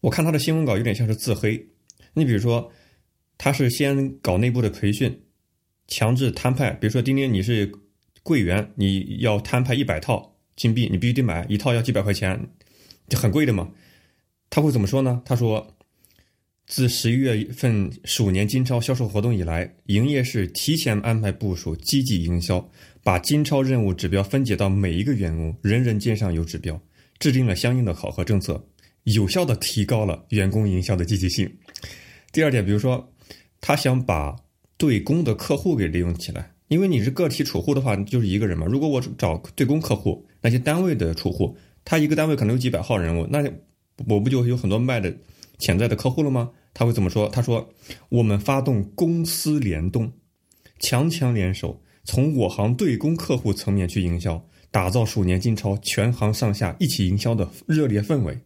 [0.00, 1.68] 我看他的新闻稿有点像是自黑。
[2.14, 2.70] 你比如说，
[3.38, 5.20] 他是先搞内部的培训，
[5.88, 6.70] 强制摊派。
[6.72, 7.70] 比如说，丁丁你是
[8.22, 12.48] 柜员，你要摊派一百套金币，你必须得买一套要几百块钱，
[13.08, 13.70] 就很贵的嘛。
[14.50, 15.22] 他会怎么说呢？
[15.24, 15.72] 他说。
[16.68, 22.68] 自十一月份鼠年金钞销售活动以来，营业室提前安排部署，积极营销，
[23.04, 26.82] 把金钞任务指标分解到每一个员工，人人肩上有指标，
[27.20, 28.66] 制定了相应的考核政策，
[29.06, 31.48] 有效的提高了员工营销的积极性。
[32.32, 33.12] 第二点，比如说，
[33.60, 34.36] 他想把
[34.76, 38.66] 对公的客户给利用起来，因为你是个体储户的话，就是一个人嘛。
[38.66, 43.42] 如果我找对公客户，那些单位的储户，他一个单位可能有几百号人物，那
[44.08, 45.16] 我不就有很多卖的？
[45.58, 46.50] 潜在的客户了吗？
[46.74, 47.28] 他会怎么说？
[47.28, 47.66] 他说
[48.10, 50.12] ：“我们发动公司联动，
[50.80, 58.38] 强强联手，从我行对公客户层面去营销，打造鼠年金钞全行上下一起营销的热烈氛围。”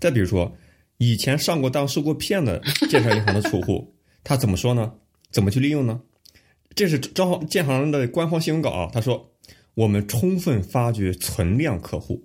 [0.00, 0.56] 再比如说，
[0.98, 4.92] 以前上过当、受过骗的 建设银行的储户，他怎么说呢？
[5.30, 6.00] 怎么去利用呢？
[6.74, 8.90] 这是招建行的官方新闻稿啊。
[8.92, 9.32] 他说
[9.74, 12.24] ：“我们充分发掘存量客户，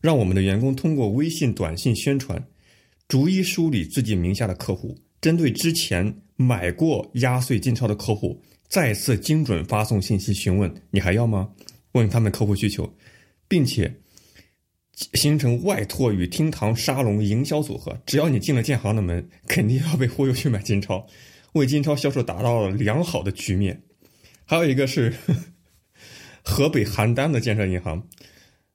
[0.00, 2.46] 让我们的员工通过微信、短信宣传。”
[3.06, 11.50] 逐一梳理自己名下的客户，针对之前买过压岁进钞的客户，再次精准发送信息询问你还要吗？
[11.92, 12.90] 问他们客户需求，
[13.46, 13.94] 并且
[15.14, 17.98] 形成外拓与厅堂沙龙营销组合。
[18.06, 21.06] 只要你进了建行的门，肯定要被忽悠去买金钞，
[21.52, 23.82] 为金钞销售达到了良好的局面。
[24.44, 25.14] 还有一个是
[26.42, 28.06] 河北邯郸的建设银行，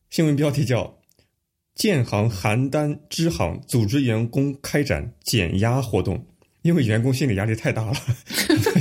[0.10, 1.00] 新闻标题叫
[1.76, 6.26] “建行邯郸支行组织员工开展减压活动”，
[6.64, 7.94] 因为员工心理压力太大了，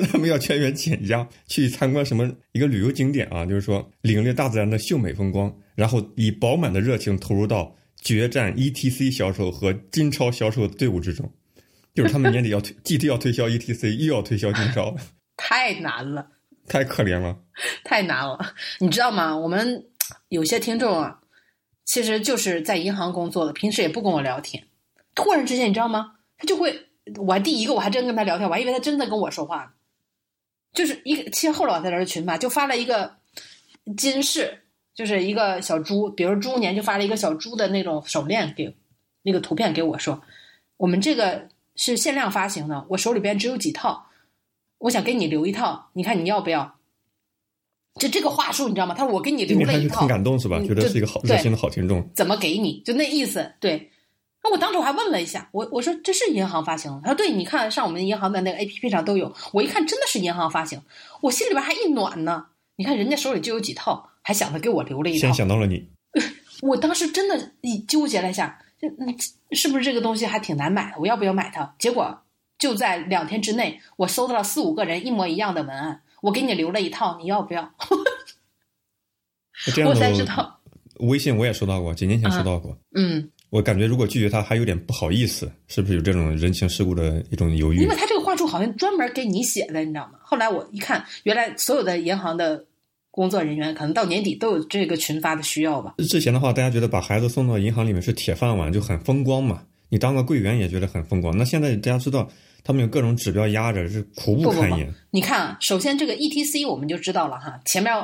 [0.10, 11.32] 他们要全员减压，去参观什么一个旅游景点啊，就是说领略大自然的秀美风光，然后以饱满的热情投入到决战 ETC 销售和金超销售的队伍之中，
[11.94, 14.94] 就是他们年底要推，既要推销 ETC，又要推销金超。
[15.36, 16.28] 太难了，
[16.68, 17.38] 太可怜了，
[17.84, 18.38] 太难了。
[18.78, 19.36] 你知道吗？
[19.36, 19.86] 我们
[20.28, 21.20] 有些听众啊，
[21.84, 24.64] 其实就是在银行工作的，平时也不跟我聊天。
[25.14, 26.12] 突然之间，你知道吗？
[26.36, 29.70] 他就会，我还第一个，我还真跟他聊天，我还以为他真的跟我说话呢。
[30.74, 33.16] 就是一个，其实后来我在这群吧，就发了一个
[33.96, 34.58] 金饰，
[34.94, 38.74] 就是一个小猪，比如猪年就发了一个小猪的那种手链给
[39.22, 40.20] 那个图片给我说，
[40.76, 44.06] 我们这个是限量发行的，我手里边只有几套。
[44.78, 46.76] 我想给你留一套，你看你要不要？
[47.98, 48.94] 就这个话术，你知道吗？
[48.94, 50.60] 他说我给你留了一套，很感动是吧？
[50.60, 52.06] 觉得是一个好热心的好听众。
[52.14, 52.82] 怎么给你？
[52.84, 53.54] 就那意思。
[53.60, 53.90] 对。
[54.44, 57.00] 那我当时我还问了一下，我我说这是银行发行的。
[57.00, 59.34] 他说对，你看上我们银行的那个 A P P 上都有。
[59.52, 60.80] 我一看真的是银行发行，
[61.22, 62.46] 我心里边还一暖呢。
[62.76, 65.20] 你看人家手里就有几套，还想着给我留了一套。
[65.20, 65.88] 先想到了你。
[66.62, 68.88] 我当时真的一纠结了一下，这
[69.56, 70.98] 是不是这个东西还挺难买的？
[71.00, 71.74] 我要不要买它？
[71.78, 72.20] 结果。
[72.56, 77.74] 就在两天之内，我搜到了四五个人一模一样的文案，我给你留了一套，你要不要？
[79.86, 80.60] 我才知道，
[81.00, 82.78] 微信我也收到过，几年前收到过。
[82.94, 87.82] 嗯，我感觉如果拒绝他，还有点不好意思，是不是有这种人情世故的一种犹豫？
[87.82, 90.18] 因为他这个话术好像专门给你写的，你知道吗？
[90.22, 92.64] 后来我一看，原来所有的银行的
[93.12, 95.94] 工作人员可能到年底都有这个群发的需要吧。
[95.98, 99.62] 之前的话，大家觉得把孩子送到银行里面是铁饭碗，就很风光嘛。
[99.88, 101.38] 你当个柜员也觉得很风光。
[101.38, 102.28] 那现在大家知道。
[102.66, 104.90] 他们有各种指标压着，是苦不堪言。
[105.10, 107.94] 你看啊，首先这个 ETC 我们就知道了哈，前面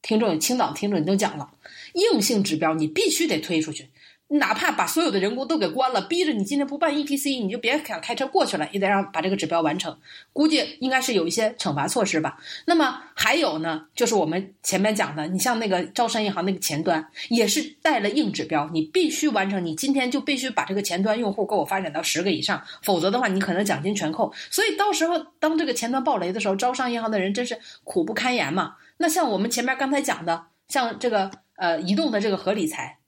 [0.00, 1.50] 听众青岛听众你都讲了，
[1.94, 3.88] 硬性指标你必须得推出去。
[4.28, 9.96] 哪怕把所有的人工都给关了，逼着你今天不办 ETC，你就别想开车过去了，也得让把这个指标完成。
[10.32, 12.36] 估计应该是有一些惩罚措施吧。
[12.66, 24.32] 那么还有呢，就是我们前面讲的，你像那个招商银行那个前端，也是带了硬指标，你必须完成，你今天就必须把这个前端用户给我发展到十个以上，否则的话，你可能奖金全扣。
[24.50, 28.74] 所以到时候当这个前端爆雷的时候，招商银行的人真是苦不堪言嘛。
[28.96, 32.98] 那像我们前面刚才讲的，像这个呃移动的这个合理财。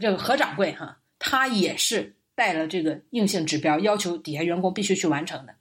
[0.00, 5.54] 这个何掌柜哈，他也是带了这个硬性指标，要求底下员工必须去完成的。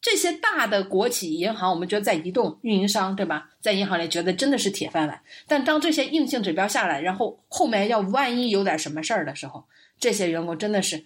[0.00, 3.50] 这些大的国企银行，我们觉得在移动运营商，对吧？
[3.60, 5.22] 在银行里觉得真的是铁饭碗。
[5.46, 9.64] 但当这些硬性指标下来，然后后面要万一有点什么事儿的时候，
[9.98, 11.04] 这些员工真的是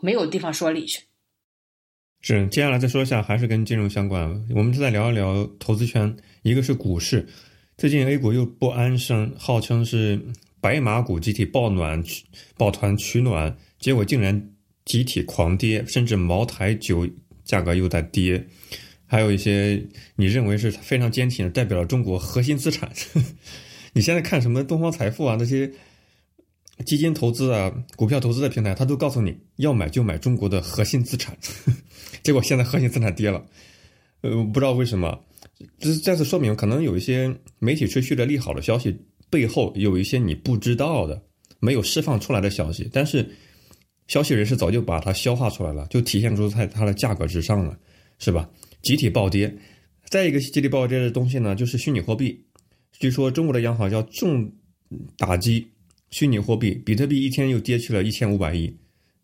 [0.00, 1.02] 没有地方说理去。
[2.22, 4.46] 是，接下来再说一下，还是跟金融相关。
[4.54, 7.28] 我们再聊一聊投资圈，一个是股市，
[7.76, 10.18] 最近 A 股又不安生，号称是。
[10.62, 12.00] 白马股集体抱暖，
[12.56, 14.50] 抱团取暖，结果竟然
[14.84, 17.04] 集体狂跌，甚至茅台酒
[17.44, 18.46] 价格又在跌，
[19.04, 22.88] 还有一些你认为是非常坚挺的，代表了中国核心资产。
[23.92, 25.68] 你现在看什么东方财富啊，那些
[26.86, 31.36] 基金投资啊、股票投资的平台，他都告诉你要买就买中国的核心资产，
[32.22, 33.44] 结果现在核心资产跌了，
[34.20, 35.24] 呃，不知道为什么，
[35.80, 38.96] 这是再次说明，可能有一些媒体吹嘘的利好的消息。
[39.32, 41.22] 背后有一些你不知道的、
[41.58, 43.26] 没有释放出来的消息，但是
[44.06, 47.74] 消息人士早就把它消化出来了，就体现出在它的价格之上了，
[48.18, 48.50] 是吧？
[48.82, 49.50] 集体暴跌。
[50.10, 52.44] 再一个集体暴跌的东西呢，就是虚拟货币。
[52.98, 54.52] 据说中国的央行要重
[55.16, 55.66] 打击
[56.10, 58.76] 虚拟货币，比特币一天又跌去了一千五百亿，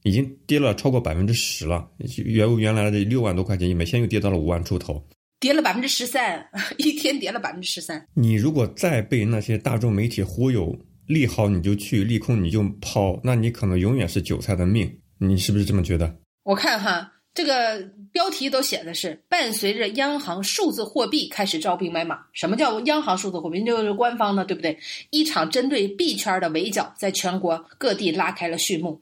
[0.05, 1.87] 已经跌了超过百分之十了。
[2.25, 5.05] 原原来的六万多块钱，每天又跌到了五万出头。
[5.41, 6.49] 跌了百分之十三，
[6.79, 8.07] 一天跌了百分之十三。
[8.15, 15.01] 你如果再被那些大众媒体忽悠，利好你就去，利空你就抛，那你可能永远是韭菜的命。
[15.19, 16.17] 你是不是这么觉得？
[16.45, 22.19] 我看哈，这个标题都写的是伴随着央行数字货币开始招兵买马。
[22.33, 23.65] 什么叫央行数字货币？
[23.65, 24.79] 就是官方的，对不对？
[25.11, 29.01] 一场针对币圈的围剿，在全国各地拉开了序幕。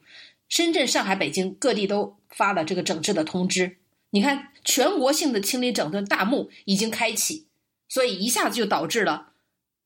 [0.49, 3.77] 深圳、上海、北京各地都发了这个整治的通知。
[4.11, 7.45] 你看，全国性的清理整顿大幕已经开启，
[7.89, 9.33] 所以一下子就导致了，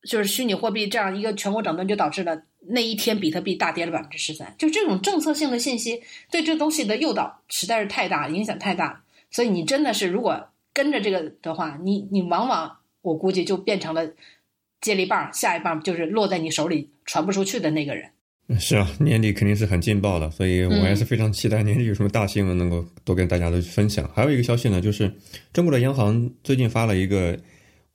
[0.02, 4.54] 就是虚拟货币这样一个全国整顿，就导致了那一天比特币大跌了百分之十三。
[4.56, 9.00] 就这种政策性的信息对这东西的诱导实在是太大，影响太大了。
[9.30, 14.12] 所以你真的是如果跟着这个的话，你你往往我估计就变成了
[14.80, 18.12] 接力棒，下一棒就是落在你手里传不出去的那个人。
[18.58, 24.10] 是啊，年底肯定是很劲爆的，所以我还是非常期待年底有什么大新闻能够多跟大家的分享。
[24.14, 25.12] 还有一个消息呢，就是
[25.52, 27.38] 中国的央行最近发了一个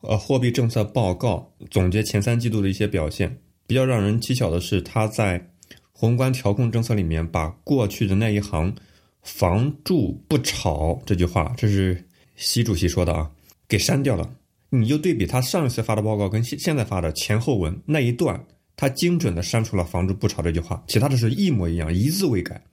[0.02, 3.38] 呃货币政策报告，总结前三季度的一些表现。
[3.66, 5.46] 比较让人蹊跷的是，他在
[5.92, 8.74] 宏观调控政策里面把过去的那一行
[9.24, 12.02] “房住不炒”这句话，这是
[12.36, 13.30] 习主席说的啊，
[13.68, 14.30] 给删掉了。
[14.70, 18.42] 你就对比他上一次发的报告跟现现在发的前后文那一段。
[18.78, 22.64] 他精准的删除了“房住不炒”这句话，其他的是一模一样，一字未改。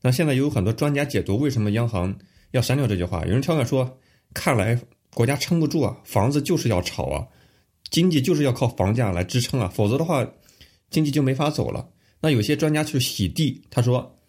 [0.00, 2.16] 那现在有很多专家解读为什么央行
[2.52, 3.98] 要删掉这句话，有人调侃说
[4.32, 4.80] ：“看来
[5.12, 7.26] 国家撑不住啊，房子就是要炒啊，
[7.90, 10.24] 经济就是要靠房价来支撑啊，否则的话，
[10.88, 11.86] 经济就没法走了。”
[12.22, 14.20] 那有些专家去洗地，他说：“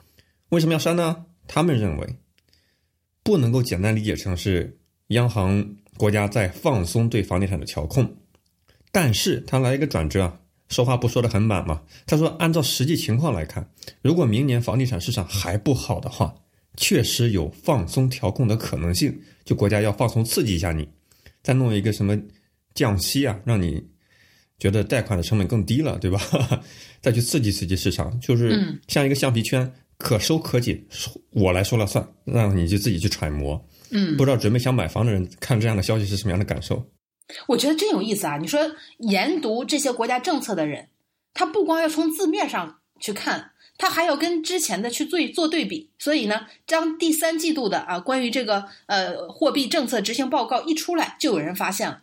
[0.50, 2.16] 为什么要删呢？”他们认为
[3.22, 8.18] 不能够简单理解成是央行国家在放松对房地产的调控，
[8.92, 10.40] 但是他来一个转折啊。
[10.72, 11.84] 说话不说的很满嘛？
[12.08, 13.70] 他说，按照实际情况来看，
[14.02, 16.34] 如果明年房地产市场还不好的话，
[16.78, 19.22] 确实有放松调控的可能性。
[19.44, 20.88] 就国家要放松刺激一下你，
[21.44, 22.18] 再弄一个什么
[22.74, 23.84] 降息啊，让你
[24.58, 26.20] 觉得贷款的成本更低了，对吧？
[27.02, 30.82] 再去刺激刺激市场，就是像一个橡皮圈，可收可紧，
[31.32, 33.62] 我来说了算，让你就自己去揣摩。
[33.90, 36.88] 嗯，不知道准备想买房的人看这样的消息是什么样的感受？
[37.48, 38.38] 我觉得真有意思啊！
[38.38, 38.60] 你说
[38.98, 40.90] 研读这些国家政策的人，
[41.34, 45.90] 他不光要从字面上去看，他还要跟之前的去做做对比。
[45.98, 52.02] 所以呢，当第三季度的啊关于这个呃货币政策执行报告一出来，就有人发现了。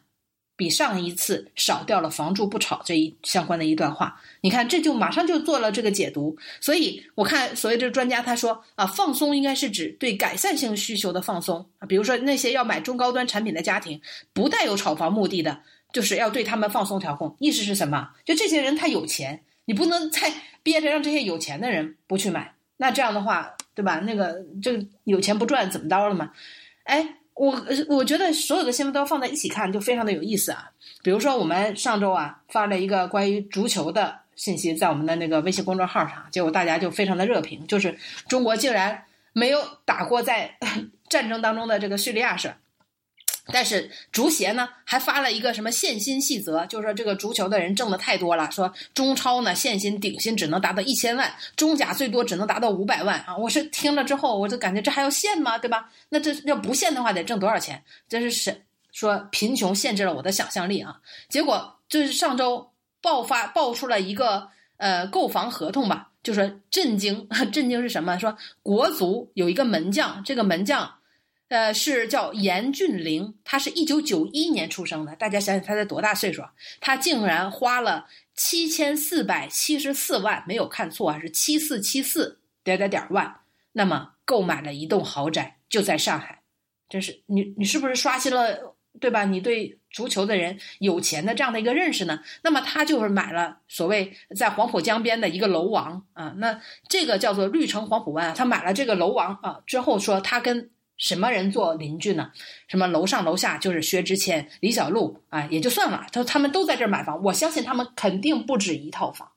[0.59, 6.37] 比上一次少掉了“房住不炒”这一相关的一段话，你看这就马上就做了这个解读。
[6.61, 14.01] 所以我看所谓这专家他说啊，放松应该是指对改善性需求的放松啊，比如说那些要买中高端产品的家庭，
[14.33, 15.61] 不带有炒房目的的，
[15.93, 17.37] 就是要对他们放松调控。
[17.39, 18.11] 意思是什么？
[18.25, 20.33] 就这些人他有钱，你不能再
[20.65, 24.01] 憋着让这些有钱的人不去买，那这样的话，对吧？
[24.01, 26.33] 那个这有钱不赚怎么着了嘛？
[26.83, 27.15] 哎。
[27.39, 30.71] 我我觉得所有的新闻都放在一起看，就非常的有意思啊。
[31.03, 37.97] 比如说，我们上周啊发了一个关于足球的信息，在我们的那个微信公众号上，结果大家就非常的热评，就是
[38.29, 40.59] 中国竟然没有打过在
[41.09, 42.53] 战争当中的这个叙利亚省。
[43.51, 53.37] 但是足协呢还发了一个什么限薪细则，就是说这个足球的人挣的太多了，说中超呢限薪顶薪只能达到一千万，中甲最多只能达到五百万啊！
[53.37, 55.57] 我是听了之后，我就感觉这还要限吗？
[55.57, 55.91] 对吧？
[56.11, 57.83] 那这要不限的话得挣多少钱？
[58.09, 61.01] 这是是说贫穷限制了我的想象力啊！
[61.31, 62.71] 结果就是上周
[63.01, 68.19] 爆发爆出了一个呃购房合同吧，就说震惊 震惊是什么？
[68.19, 70.98] 说国足有一个门将，这个门将。
[71.49, 75.17] 呃，是叫严俊凌，他是一九九一年出生的。
[75.17, 76.43] 大家想想，他才多大岁数？
[76.79, 83.41] 他竟然花了七千四百七十四万，没有看错啊，是七四七四点点点万。
[83.73, 86.43] 那么购买了一栋豪宅，就在上海。
[86.87, 89.25] 真是你，你是不是刷新了对吧？
[89.25, 92.23] 你对足球的人有钱的这样的一个认识呢？
[92.43, 98.35] 那么他就是买了所谓在黄浦江边的一个楼王啊，那这个叫做绿城黄浦湾。
[98.35, 100.69] 他买了这个楼王啊之后，说他跟。
[100.99, 102.33] 什么人做邻居呢？
[102.67, 106.07] 什么楼上楼下就是薛之谦、李小璐啊，也就算了。
[106.13, 109.31] 他他们都在这儿买房，我相信他们肯定不止一套房，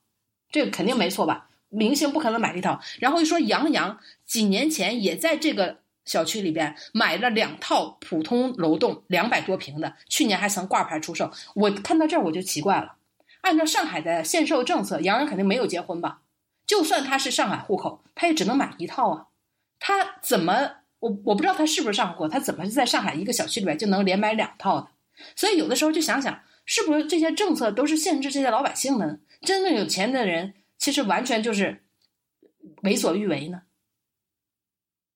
[0.50, 1.48] 这肯定没错吧？
[1.68, 2.80] 明星不可能买一套。
[2.98, 11.30] 然后一说杨洋几年前也在这个小区里边买了两套普通楼栋，两百多平的，去年还曾挂牌出售。
[11.54, 12.96] 我看到这儿我就奇怪了，
[13.42, 16.22] 按照上海的限售政策，杨洋肯定没有结婚吧？
[16.66, 19.26] 就算他是上海户口，他也只能买一套啊，
[19.78, 20.81] 他怎么？
[21.02, 24.86] 我我不知道他是不是上过，他怎么在上海一个小区里边就能连买两套的？
[25.34, 29.18] 所以有的时候就想想，是不是这些政策都是限制这些老百姓的呢？
[29.40, 31.82] 真正有钱的人其实完全就是
[32.82, 33.62] 为所欲为呢？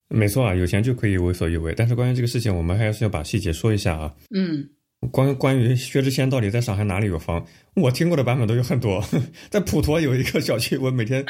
[0.09, 1.73] 没错啊，有钱就可以为所欲为。
[1.77, 4.13] 但是关于这个事情，我们还是要把细节说一下啊。
[4.35, 4.69] 嗯。
[5.13, 7.47] 关关于薛之谦到底在上海哪里有房？
[7.75, 9.01] 我听过的版本都有很多。
[9.51, 11.25] 在普陀有一个小区，我每天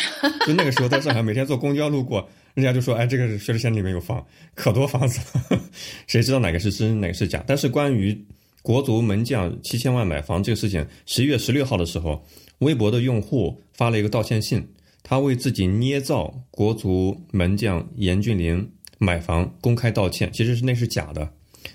[0.47, 5.61] 就那个时候在上海，每天坐公交路过，人家就说：“哎，这个薛之谦里面有房，可多房子了。
[6.09, 7.45] ”谁知道哪个是真，哪个是假？
[7.47, 8.19] 但是关于
[8.63, 12.25] 国足门将七千万买房这个事情，十一月十六号的时候，
[12.61, 14.67] 微博的用户发了一个道歉信，
[15.03, 21.31] 他为自己捏造国足门将严俊凌买房公开道歉，其实是那是假的，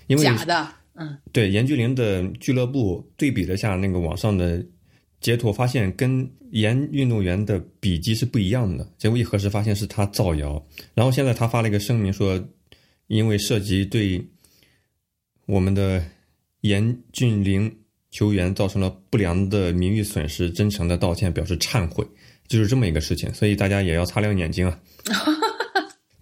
[0.08, 0.68] 因为假的。
[0.94, 4.62] 嗯，对，严俊凌的俱乐部对比了下那个网上的
[5.22, 8.86] 截图，发现跟严运动员的笔迹是不一样的。
[8.98, 10.62] 结果一核实，发现是他造谣。
[10.92, 12.38] 然后现在他发了一个声明说，
[13.06, 14.22] 因为涉及对
[15.46, 16.04] 我们的
[16.62, 17.74] 严俊凌
[18.10, 22.06] 球员造成了不良的名誉损失，真诚的道歉，表示忏悔。
[22.48, 24.78] 就是这么一个事情，所以大家也要擦亮眼睛啊。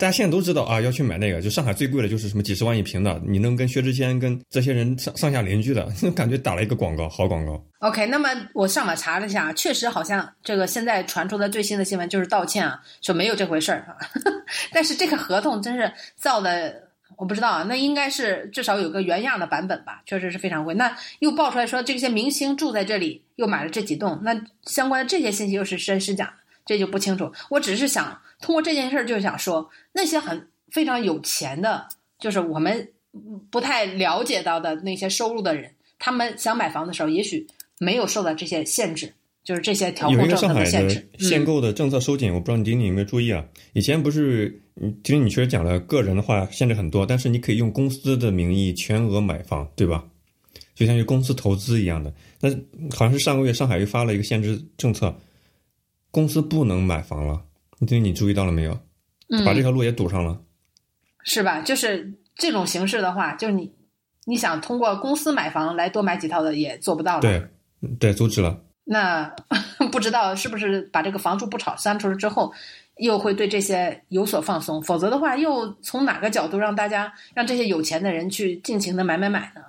[0.01, 5.87] 大家现在都知道啊，要去买那个，就上海最贵的就是什么几十万一平的，你能跟薛之谦跟这些人上上下邻居的，
[6.17, 7.63] 感觉打了一个广告，好广告。
[7.81, 14.01] OK，那么我上网查了一下，确实好像这个现在传出的最新的新闻就是道歉啊，说没有这回事儿啊。
[14.73, 16.89] 但是这个合同真是造的，
[17.19, 20.73] 我不知道啊，那应该是至少有个原样的版本吧，确实是非常贵。
[20.73, 24.35] 那又爆出来说这些明星住在这里，又买了这几栋，那
[24.65, 26.33] 相关的这些信息又是真是假？
[26.65, 27.31] 这就不清楚。
[27.51, 28.19] 我只是想。
[28.41, 31.87] 通过这件事儿，就是想说那些很非常有钱的，
[32.19, 32.89] 就是我们
[33.51, 37.47] 不太了解到的那些收入的人，他们想买房的时候，也许
[37.79, 39.13] 没有受到这些限制，
[39.45, 41.09] 就是这些调控政策的限制。
[41.19, 43.45] 限购的政策收紧，我不知道你丁丁有没有注意啊？
[43.75, 44.63] 以前不是，
[45.05, 50.05] 其实你确实讲了，个人的话限制很多，但是你可以用公司的名义全额买房，对吧？
[50.75, 52.11] 就像是公司投资一样的。
[52.41, 52.49] 那
[52.97, 55.15] 好像是上个月上海又发了一个限制政策，
[56.11, 57.43] 公司不能买房了。
[57.87, 58.79] 这你注意到了没有？
[59.45, 60.41] 把这条路也堵上了，
[61.23, 61.61] 是吧？
[61.61, 63.73] 就是这种形式的话，就是你
[64.25, 67.21] 你想通过公司买房来多买几套的也做不到了。
[67.21, 67.47] 对，
[68.01, 68.61] 对，阻止了。
[68.83, 69.33] 那
[69.93, 72.53] 不知道是不是把这个房住不炒删除了之后，
[72.97, 74.83] 又会对这些有所放松？
[74.83, 79.61] 否则的话，又从哪个角度让大家让这些有钱的人去尽情的买买买呢？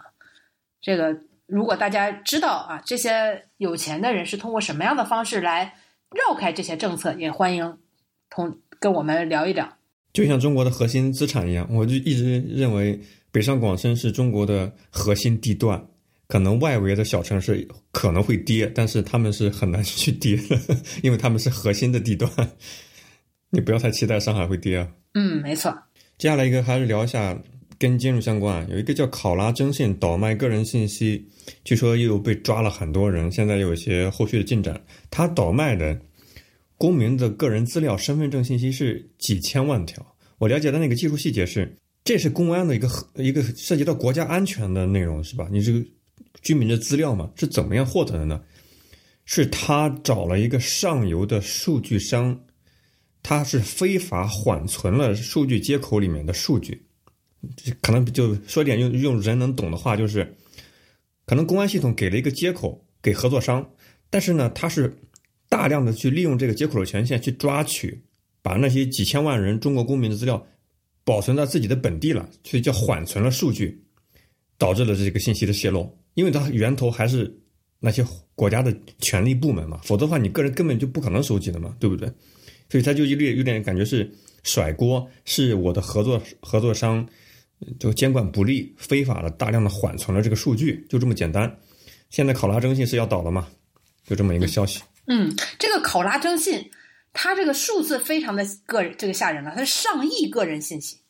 [0.81, 5.75] 这个如果大家知道啊，这些有钱的人是通过什么样的方式来
[6.09, 7.77] 绕开这些政策，也欢迎。
[8.31, 9.69] 同跟我们聊一聊，
[10.13, 12.99] 就像中国的核心资产一样，我就一直认为
[13.31, 15.85] 北上广深是中国的核心地段，
[16.27, 20.57] 可能外围的小城市可能会跌，但是他们是很难去跌的，
[21.03, 22.31] 因为他们是核心的地段。
[23.49, 24.87] 你不要太期待上海会跌啊。
[25.13, 25.77] 嗯，没错。
[26.17, 27.37] 接下来一个还是聊一下
[27.77, 31.27] 跟金融相关，有一个叫考拉征信倒卖个人信息，
[31.65, 34.81] 据说又被抓了很多人，现在有一些后续的进展。
[35.09, 35.99] 他倒卖的。
[36.81, 40.03] 公民的个人资料、身份证信息是几千万条。
[40.39, 45.47] 我了解的那个技术细节是，这是公安的一个一个涉及到国家安全的内容，是吧？
[45.51, 45.79] 你这个
[46.41, 48.41] 居民的资料嘛，是怎么样获得的呢？
[49.25, 52.45] 是他找了一个上游的数据商，
[53.21, 56.83] 他是非法缓存了数据接口里面的数据。
[57.79, 60.35] 可能就说点用用人能懂的话，就是
[61.27, 63.69] 可能公安系统给了一个接口给合作商，
[64.09, 64.97] 但是呢，他是。
[65.51, 68.01] 大量的去利用这个接口的权限去抓取，
[68.41, 70.41] 把那些几千万人中国公民的资料
[71.03, 73.83] 保存在自己的本地了，所以叫缓存了数据，
[74.57, 75.93] 导致了这个信息的泄露。
[76.13, 77.37] 因为它源头还是
[77.81, 78.01] 那些
[78.33, 82.09] 国家的权力部门嘛，否则的话你个人根本就不可能收集的嘛，对不对？
[82.69, 84.09] 所以他就有点有点感觉是
[84.43, 87.05] 甩锅，是我的合作合作商
[87.77, 91.53] 就监管不力，非法的大量的缓存了这个数据，就这么简单。
[92.09, 93.49] 现在考拉征信是要倒了嘛？
[94.05, 94.81] 就这么一个消息。
[95.13, 96.71] 嗯，这个考拉征信，
[97.11, 101.01] 它这个数字非常的个，这个吓人了，它是上亿个人信息。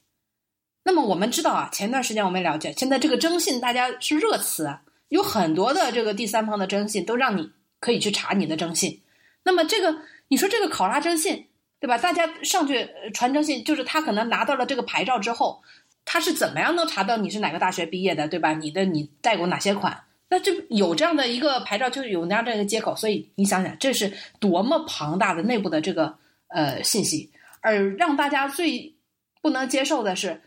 [0.83, 9.03] 那么我们知道啊，前段时间我们也了解，现在这个征信大家是热词啊，有很多的这个第三方的征信都让你可以去查你的征信。
[9.43, 9.95] 那么这个
[10.29, 11.49] 你说这个考拉征信，
[11.79, 11.99] 对吧？
[11.99, 15.61] 大家上去传征信，就是他可能拿到了这个牌照之后，
[16.05, 18.53] 他是怎么样能查到你是哪个大学毕业的，对吧？
[18.53, 20.05] 你的你贷过哪些款？
[20.31, 26.17] 那就有这样的一个牌照，就有那样这个接口，所以你想想，这是多么庞大的内部的这个
[26.47, 27.29] 呃信息。
[27.59, 28.95] 而让大家最
[29.41, 30.41] 不能接受的是，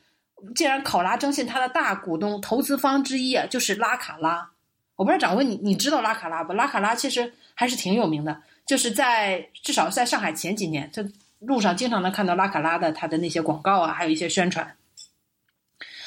[0.55, 4.53] 既然考拉征信它的大股东、投资方之一啊，就是拉卡拉。
[4.97, 6.55] 我不知道掌柜你你知道拉卡拉不？
[6.55, 11.07] 拉卡拉其实还是挺有名的，就是在至少在上海前几年，这
[11.41, 14.74] 路上经常能看到拉卡拉的它的那些广告啊，还有一些宣传。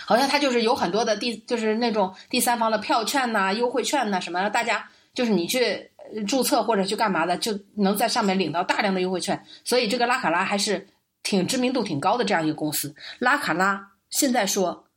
[0.09, 5.91] 好像他就是有很多的第，就是那种第三方的票券呐、优惠券呐什么，大家就是你去
[6.25, 9.45] 注册或者去干嘛的，就能在上面领到大量的优惠券。
[9.65, 10.87] 所以这个拉卡拉还是
[11.23, 12.95] 挺知名度挺高的这样一个公司。
[13.19, 14.87] 拉卡拉现在说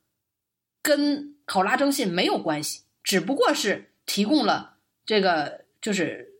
[0.81, 6.35] 跟考拉征信没有关系，只不过是提供了这个就是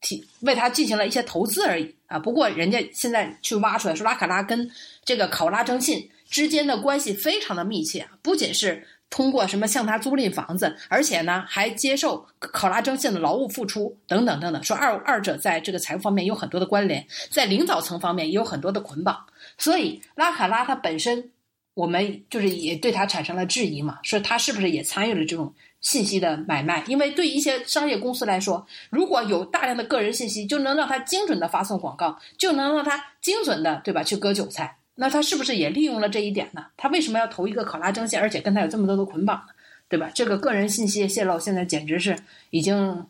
[0.00, 2.18] 提为他进行了一些投资而已啊。
[2.18, 4.70] 不过人家现在去挖出来说拉卡拉跟
[5.04, 6.10] 这个考拉征信。
[6.28, 21.30] 之间的关系非常的密切，不仅是通过什么向他租赁房子，而且呢还接受考拉征信的劳务付出等等等等，说二二者在这个财务方面有很多的关联，在领导层方面也有很多的捆绑，所以拉卡拉它本身，
[21.74, 26.82] 我们就是也对它产生了质疑嘛，说它是不是也参与了这种信息的买卖？
[26.88, 34.78] 因为对一些商业公司来说，如果有大量的个人信息，就能让他精准的发送广告，就能让他精准的对吧去割韭菜。
[34.96, 36.64] 那他是不是也利用了这一点呢？
[36.76, 39.52] 他为什么要投一个考拉征信，而且跟他有这么多的捆绑呢？
[39.88, 40.10] 对吧？
[40.14, 42.16] 这个个人信息泄露现在简直是
[42.50, 43.06] 已经，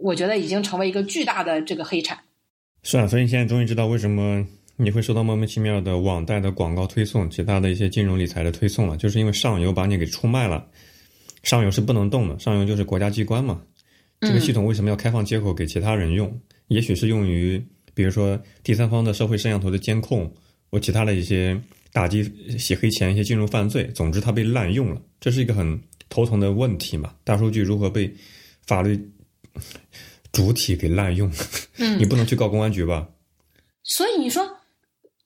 [0.00, 2.18] 我觉得已经成为一个巨大的这个黑产。
[2.82, 4.44] 是啊，所以你现在终于知道为什么
[4.76, 10.66] 你会收到莫名其妙的网贷的广告推送，其他的一些金融理财的推送了，就是因为上游把你给出卖了。
[11.42, 13.60] 上游是不能动的，上游就是国家机关嘛。
[14.20, 16.40] 这个系统为什么要开放接口给其他人用？
[16.68, 17.64] 也许是用于，
[17.94, 20.28] 比如说第三方的社会摄像头的监控，
[20.70, 21.60] 或其他的一些
[21.92, 22.22] 打击
[22.58, 23.86] 洗黑钱、一些金融犯罪。
[23.94, 27.14] 总之，它被滥用了，这是一个很头疼的问题嘛。
[27.24, 28.14] 大数据如何被
[28.66, 29.10] 法律？
[30.32, 31.32] 主体给滥用，
[31.78, 33.08] 嗯， 你不能去告公安局吧？
[33.82, 34.58] 所以你说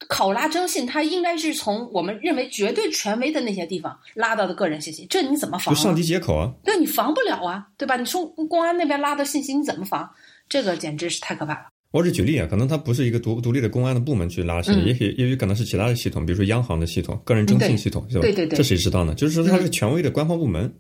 [0.07, 5.75] 考拉征信，它应该是从我们认为绝对权威的那些地方拉到的个人信息，这你怎么防？
[5.75, 6.53] 就上级接口啊？
[6.65, 7.97] 那，你防不了啊，对吧？
[7.97, 10.09] 你从公安那边拉的信息，你怎么防？
[10.49, 11.70] 这个简直是太可怕了。
[11.93, 18.23] 我只举例啊，可能它不是一个独独立的公安的部门去拉信，也许也许可能是其他的系统，比如说央行的系统、个人征信系统，是吧？
[18.23, 19.15] 对对对，这谁知道呢？
[19.15, 20.73] 就是说它是权威的官方部门。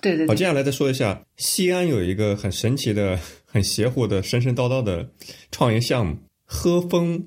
[0.00, 0.26] 对对。
[0.26, 3.18] 好，接下来再说一下，西安有一个很神奇的。
[3.52, 5.06] 很邪乎的神神叨叨的
[5.50, 7.22] 创业项目——喝风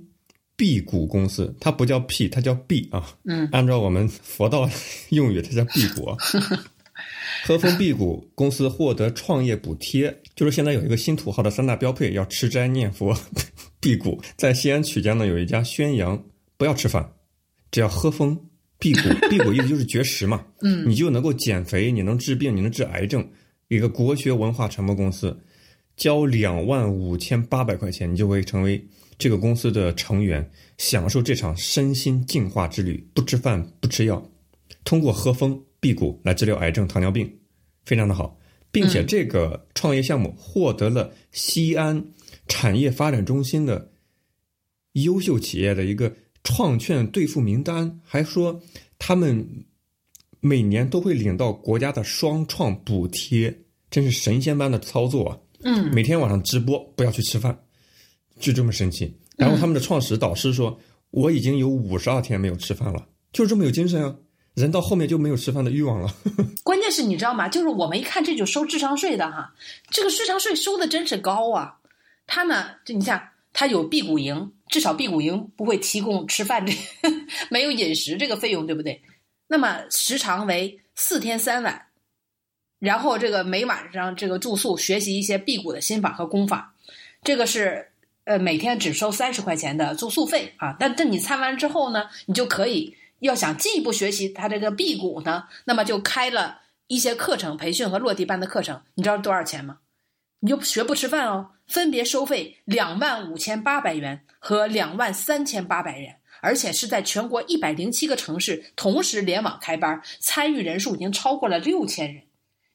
[0.58, 3.06] 辟谷公司，它不叫辟，它叫辟啊。
[3.26, 4.68] 嗯，按照我们佛道
[5.10, 6.18] 用语，它叫辟谷。
[7.48, 13.16] 喝风辟谷公司获得创业补贴， 就是现在有一个新土豪的三大标配，要吃斋念佛、
[13.80, 14.20] 辟谷。
[14.36, 16.26] 在西安曲江呢，有一家宣扬
[16.58, 17.08] 不要吃饭，
[17.70, 18.36] 只要喝风
[18.80, 19.02] 辟谷。
[19.30, 20.44] 辟谷意思就是绝食嘛。
[20.62, 23.24] 嗯，你就能够减肥，你能治病，你能治癌症。
[23.68, 25.40] 一个国学文化传播公司。
[25.96, 28.84] 交两万五千八百块钱，你就会成为
[29.20, 33.08] 这个公司的成员，享受这场身心净化之旅。
[33.14, 34.32] 不吃饭，不吃药，
[34.84, 37.32] 通过喝风辟谷来治疗癌症、糖尿病，
[37.86, 38.36] 非常的好，
[38.72, 42.04] 并且这个创业项目获得了西安
[42.48, 43.92] 产业发展中心的
[44.94, 46.12] 优秀企业的一个
[46.44, 48.60] 创券兑付名单，还说
[48.98, 49.48] 他们
[50.40, 53.56] 每年都会领到国家的双创补贴，
[53.92, 55.38] 真是神仙般的操作啊！
[55.62, 57.56] 嗯，每天晚上直播，不要去吃饭，
[58.40, 59.16] 就这么神奇。
[59.38, 60.80] 然后他们的创始导师说
[61.12, 64.16] ：“我已经有五十二天没有吃饭了，就是这么有精神啊！
[64.56, 66.10] 人到后面就没有吃饭的欲望了。
[66.64, 67.48] ”关键是你知道吗？
[67.48, 69.54] 就是我们一看这就收智商税的哈，
[69.92, 71.78] 这个智商税收的真是高啊！
[72.26, 76.74] 他呢，就你像他有辟谷营，至少辟谷营不会提供吃饭这
[77.52, 79.04] 没有饮食这个费用，对不对？
[79.48, 81.86] 那么时长为四天三晚。
[82.80, 86.74] 然后这个每晚上这个住宿学习一些辟谷的心法和功法，
[87.24, 87.90] 这个是
[88.26, 90.76] 呃每天只收三十块钱的住宿费啊。
[90.80, 98.82] 但但你参完之后呢，你就可以要想进一步学习他这个辟谷呢，那么就开了一些课程培训和落地班的课程。
[98.96, 99.80] 你知道多少钱吗？
[100.42, 112.24] 你就学不吃饭哦，分别收费两万五千八百元和两万三千八百元，而且是在全国一百零七个城市同时联网开班，参与人数已经超过了六千人。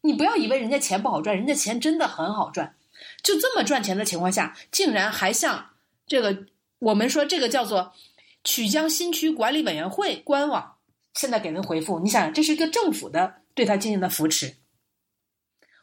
[0.00, 2.74] 你不要以为人家钱不好赚，人家钱真的很好赚。
[3.22, 5.70] 就这么赚钱的情况下，竟然还向
[6.06, 6.46] 这个
[6.80, 7.92] 我们说这个叫做
[8.44, 10.76] 曲江新区管理委员会官网
[11.14, 12.00] 现在给人回复。
[12.00, 14.56] 你想，这是一个政府的对他进行的扶持，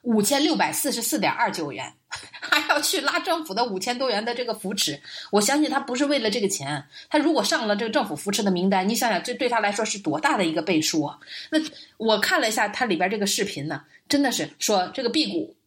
[0.01, 5.01] 五千六百四十四点二九元， 还要去拉政府的五千多元的这个扶持。
[5.31, 11.19] 我相信他不是为了这个钱，他如果上了这个政府扶持的名单，你想想这对他来说是多大的一个背书啊！
[11.51, 11.59] 那
[11.97, 13.83] 我看了一下他里边这个视频呢。
[14.09, 15.57] 真的是说这个辟谷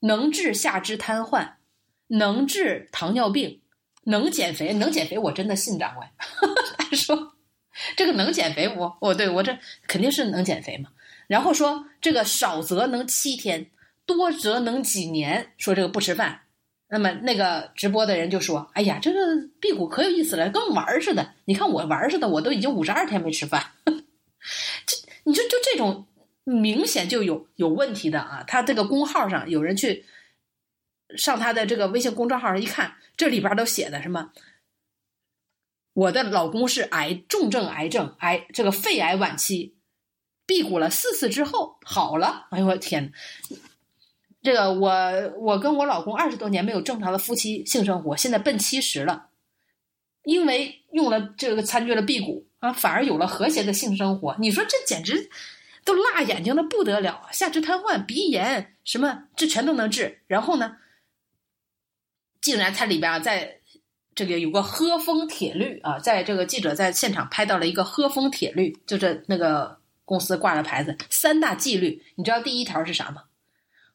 [0.00, 1.52] 能治下肢瘫痪，
[2.08, 3.60] 能治糖尿病，
[4.04, 6.06] 能减肥，能减肥，我真的信掌柜。
[6.78, 7.34] 他说
[7.96, 10.90] 这个能减肥，我我对我这肯定是能减肥嘛。
[11.26, 13.70] 然后说这个少则能七天，
[14.06, 15.52] 多则能几年。
[15.58, 16.40] 说这个不吃饭，
[16.88, 19.18] 那么那个直播的人就说：“哎呀，这个
[19.60, 21.34] 辟谷可有意思了，跟玩儿似的。
[21.44, 23.64] 你看我玩儿似的，我都已经五十二天没吃饭。
[23.84, 26.06] 这你说就这种。”
[26.42, 28.42] 明显就有有问题的啊！
[28.48, 30.04] 他这个公号上有人去
[31.16, 34.32] 上他的这个微信公众号上一看，这里边都写的什么？
[35.92, 39.74] 我的老公是癌重症癌症癌这个肺癌晚期，
[40.46, 42.46] 辟谷了四次之后好了。
[42.50, 43.12] 哎呦我天！
[44.42, 44.92] 这个我
[45.38, 49.28] 我跟我老公二十多年没有正常的夫妻性生活，现在奔七十了，
[50.24, 54.36] 因为用了这个参与了辟谷啊，反而有了和谐的性生活。
[54.38, 55.28] 你说这简直！
[55.82, 60.20] 都辣眼睛的不得了，下肢瘫痪、鼻炎什么，这全都能治。
[60.26, 60.76] 然后呢，
[62.40, 63.56] 竟然它里边啊，在
[64.14, 72.02] 这个有个喝风铁律啊，在这个记者在现场拍到了一个喝风铁律，就是那个公司挂了牌子，三大纪律。
[72.16, 73.22] 你知道第一条是啥吗？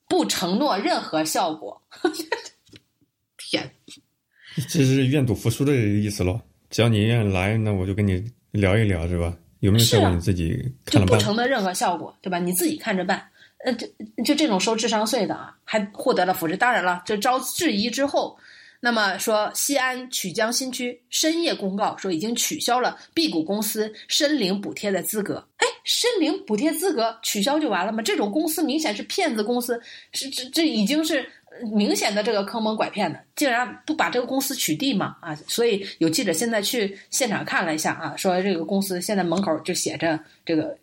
[0.08, 1.82] 不承诺任何效果。
[3.38, 3.72] 天，
[4.70, 6.40] 这是愿赌服输的意思喽。
[6.70, 9.36] 只要你愿意来，那我就跟你聊一聊，是吧？
[9.60, 10.10] 有没有效果？
[10.10, 12.40] 你自己看就不承的任何效果，对吧？
[12.40, 13.30] 你自己看着办。
[13.66, 13.88] 呃，就
[14.24, 16.56] 就这种收智商税的啊，还获得了扶持。
[16.56, 18.38] 当然了，这遭质疑之后，
[18.80, 25.48] 那么说，西安曲江新区深夜公告说已经取消了 B 股公司申领补贴的资格。
[25.58, 28.04] 哎，申领补贴资格取消就完了吗？
[28.04, 29.82] 这种公司明显是骗子公司，
[30.14, 31.28] 是这这已经是
[31.74, 35.16] 明显的这个坑蒙拐骗的，竟然不把这个公司取缔吗？
[35.22, 40.78] 啊，所以有记者现在去现场看了一下啊，说这个公司现在门口就写着这个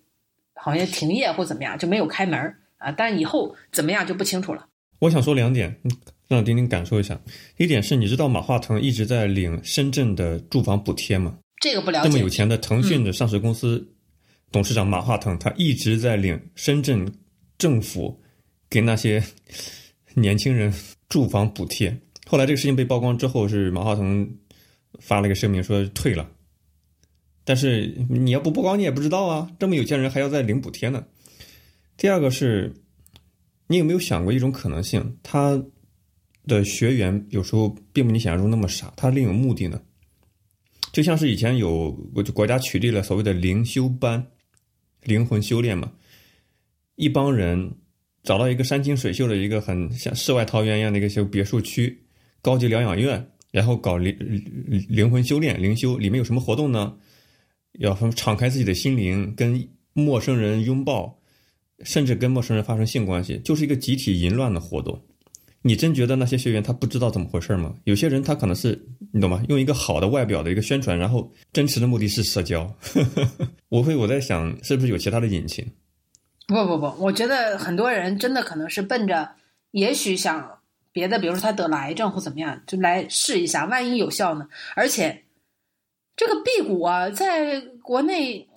[0.55, 4.67] 好像停业或怎么样，就没有开门啊，但以后怎么样就不清楚了。
[4.99, 5.81] 我想说两点。
[6.29, 7.21] 让丁丁感受一下，
[7.59, 11.37] 一点是你知道马化腾一直在领深圳的住房补贴吗？
[11.61, 12.09] 这个不了解。
[12.09, 13.87] 这么有钱的腾讯的上市公司
[14.51, 17.07] 董事长马化腾，他一直在领深圳
[17.59, 18.19] 政府
[18.71, 19.23] 给那些
[20.17, 20.73] 年轻人
[21.11, 21.95] 住房补贴。
[22.27, 24.27] 后来这个事情被曝光之后，是马化腾
[25.01, 26.27] 发了一个声明说退了。
[27.45, 31.05] 但是你要不曝光，你也不知道啊，这么有钱人还要再领补贴呢。
[32.03, 32.75] 第二个是，
[33.69, 35.17] 你有没有想过一种可能性？
[35.23, 35.65] 他。
[36.45, 39.81] 的学员有时候并不你想象中那么傻，他另有目的呢。
[40.93, 44.27] 就像是以前有国国家取缔了所谓的灵修班、
[45.05, 45.93] 灵魂修炼嘛，
[46.97, 47.77] 一帮人
[48.25, 51.97] 找到一个山清水秀的一个很像世外桃源一样的一个小别墅区、
[52.41, 54.13] 高级疗养院，然后搞灵
[54.89, 56.97] 灵魂修炼、灵修，里面有什么活动呢？
[57.75, 61.22] 要敞开自己的心灵，跟陌生人拥抱，
[61.85, 65.01] 甚至跟陌生人发生性关系，就是一个集体淫乱的活动。
[65.65, 67.73] 你真觉得那些学员他不知道怎么回事吗？
[67.85, 69.41] 有些人他可能是你懂吗？
[69.49, 72.69] 用一个好的外表的一个宣传，然后真实的目的是社交。
[73.71, 75.65] 我会我在想，是不是有其他的隐情？
[76.49, 79.37] 不不不，我觉得很多人真的可能是奔着，
[79.71, 80.59] 也许想
[80.91, 84.49] 别的，比如说他得了癌症或怎么样，就来试一下，万一有效呢？
[84.75, 85.23] 而且
[86.17, 88.49] 这个辟谷啊，在国内，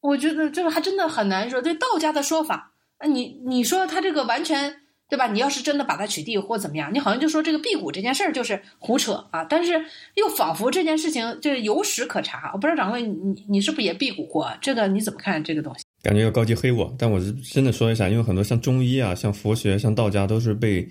[0.00, 1.60] 我觉得这个还真的很难说。
[1.60, 4.76] 对道家的说法，那你你说他这个完全。
[5.10, 5.26] 对吧？
[5.28, 9.42] 你要是真的把它取缔或怎么样，你好像就说这个辟谷这件事儿就是胡扯啊！
[9.42, 9.72] 但是
[10.16, 12.50] 又仿佛这件事情就是有史可查。
[12.52, 14.52] 我不知道掌柜，你你是不是也辟谷过？
[14.60, 15.84] 这个你怎么看这个东西？
[16.02, 20.86] 感觉要高级黑我，但我是真的说一下，因为很多像中医啊、像佛学、像道家都是被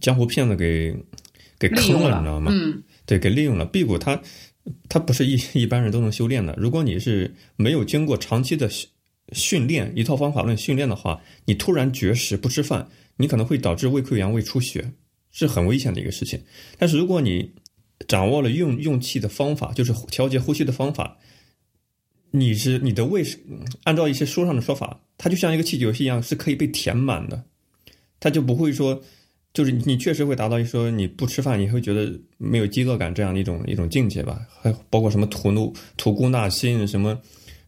[0.00, 0.96] 江湖骗子给
[1.58, 2.50] 给坑了，你知道吗？
[2.50, 3.66] 嗯，对，给利用了。
[3.66, 4.18] 辟谷它
[4.88, 6.54] 它不是一一般人都能修炼的。
[6.56, 8.70] 如果你是没有经过长期的
[9.32, 12.88] 训练，一套方法论训练的话，你突然绝食不吃饭。
[13.20, 14.92] 你可能会导致胃溃疡、胃出血，
[15.32, 16.40] 是很危险的一个事情。
[16.78, 17.50] 但是如果你
[18.06, 21.18] 掌握了用用气的方法，就是调节呼吸的方法，
[22.30, 23.36] 你是你的胃是
[23.82, 27.42] 按照一些书上的说法，它就像一个气球一样，是可以被填满的，
[28.20, 29.02] 它就不会说，
[29.52, 34.40] 就是你确实会达到说你不吃饭你会觉得没有饥饿感这样的一种一种境界吧。
[34.60, 37.20] 还包括什么吐怒吐故纳新，什么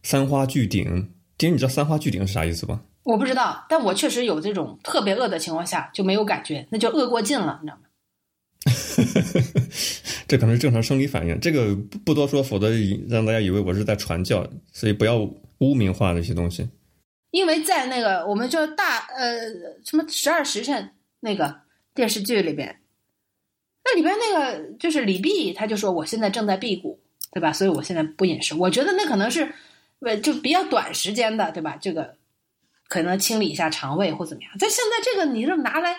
[0.03, 1.09] 三花聚顶。
[1.37, 2.81] 其实你知道三花聚顶是啥意思吧？
[3.03, 7.87] 我不知道，但我确实有这种特别饿的情况下就没有感觉，那就饿过劲了，你知道吗？
[10.27, 11.75] 这可能是正常生理反应，这个
[12.05, 12.69] 不多说，否则
[13.09, 15.17] 让大家以为我是在传教，所以不要
[15.57, 16.69] 污名化这些东西。
[17.31, 19.39] 因为在那个我们叫大呃
[19.83, 21.61] 什么十二时辰那个
[21.93, 22.79] 电视剧里边，
[23.83, 26.99] 那里边那个就是李泌，他就说我现在正在辟谷，
[27.31, 27.53] 对吧？
[27.53, 28.55] 所以我现在不饮食。
[28.55, 29.53] 我觉得那可能是
[29.99, 31.77] 呃就比较短时间的，对吧？
[31.81, 32.15] 这个。
[32.91, 34.51] 可能清理一下肠胃或怎么样？
[34.59, 35.95] 但现在这个，你这拿来，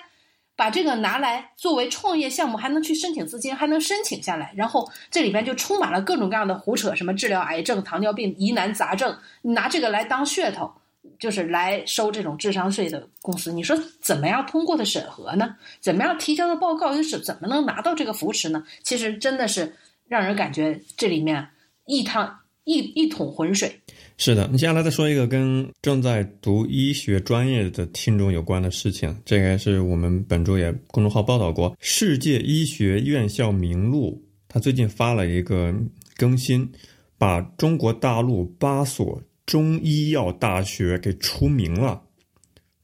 [0.55, 10.71] 把这个拿来作为创业项目，还能去申请资金，还能申请下来，然后这里边就充满了各种各样的胡扯，什么治疗癌症、糖尿病、疑难杂症，你拿这个来当噱头，
[11.19, 13.53] 就是来收这种智商税的公司。
[13.53, 15.55] 你说怎么样通过的审核呢？
[15.81, 18.63] 怎么样提交的报告又是怎么能拿到这个扶持呢？
[18.83, 19.75] 其实真的是
[20.09, 21.47] 让人感觉这里面
[21.87, 23.81] 一汤一一桶浑水。
[24.19, 35.75] 是的，你接下来再说一个跟正在读医学专业的听众有关的事情，这个是我们本周也公众号报道过，世界医学院校名录，他最近发了一个
[36.17, 36.71] 更新，
[37.19, 39.21] 把中国大陆八所
[39.53, 42.05] 中医药大学给除名了，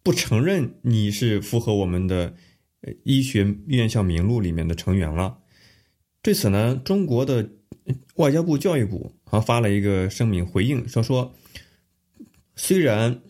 [0.02, 2.34] 不承认你是符合我们的
[3.04, 5.38] 医学院校名录里面的成员了。
[6.20, 7.48] 对此呢，中国的
[8.16, 9.14] 外交部教育部。
[9.24, 11.34] 还发了一个声明回应，说说，
[12.54, 13.22] 虽然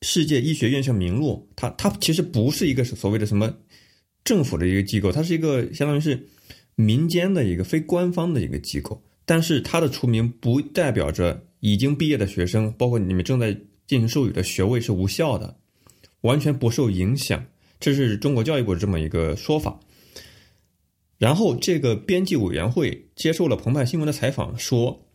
[0.00, 3.54] 世界医学院校名录，它它其实不是一个所谓的什么
[4.24, 6.26] 政府的一个机构，它是一个相当于是
[6.74, 13.52] 民间的一个非官方的一个机构，但是它的除名不代表着已经毕业的学生，包括你们正在
[13.86, 15.56] 进行授予的学位是无效的，
[16.20, 17.42] 完全不受影响，
[17.80, 19.80] 这是中国教育部这么一个说法。
[21.16, 25.06] 然后这个编辑委员会接受了澎湃新闻的采访说。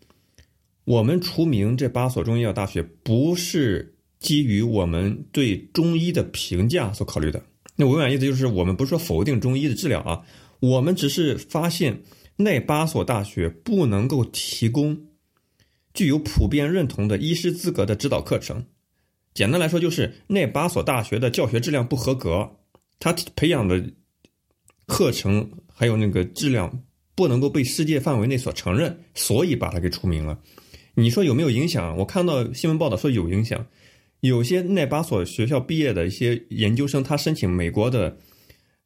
[0.86, 7.44] 我们除名这八所中医药大学，不是基于我们对中医的评价所考虑的。
[7.76, 10.24] 那委婉意思就是，我们不是说否定中医的治疗啊，
[10.62, 12.04] 我们只是发现
[12.38, 14.98] 那八所大学不能够提供
[15.98, 18.64] 具有普遍认同的医师资格的指导课程。
[19.34, 22.48] 简单来说，就是那八所大学的教学质量不合格，
[23.00, 23.84] 他培养的
[24.86, 26.84] 课程还有那个质量
[27.16, 30.40] 不能够被世界范围内所承认，所以把它给除名了。
[30.94, 31.98] 你说有没有影响？
[31.98, 33.66] 我看到新闻报道说有影响，
[34.20, 38.16] 有些那八所学校毕业的一些研究生，他申请美国的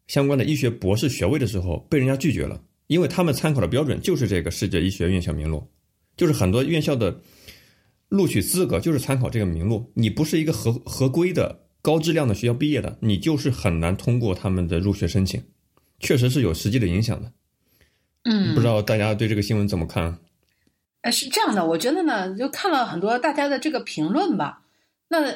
[0.07, 5.61] 相关的医学博士学位的时候，被人家拒绝了，因为他们参考的标准就是这个世界医学院校名录，
[6.15, 7.21] 就是很多院校的。
[8.11, 15.41] 录取资格就是参考这个名录，你不是一个合合规的高质量的学校毕业的，你就是很难通过他们的入学申请，
[15.97, 17.31] 确实是有实际的影响的。
[18.23, 20.19] 嗯，不知道大家对这个新闻怎么看？
[21.03, 24.63] 呃，是这样的，我觉得呢，就看了很多大家的这个评论吧。
[25.07, 25.33] 那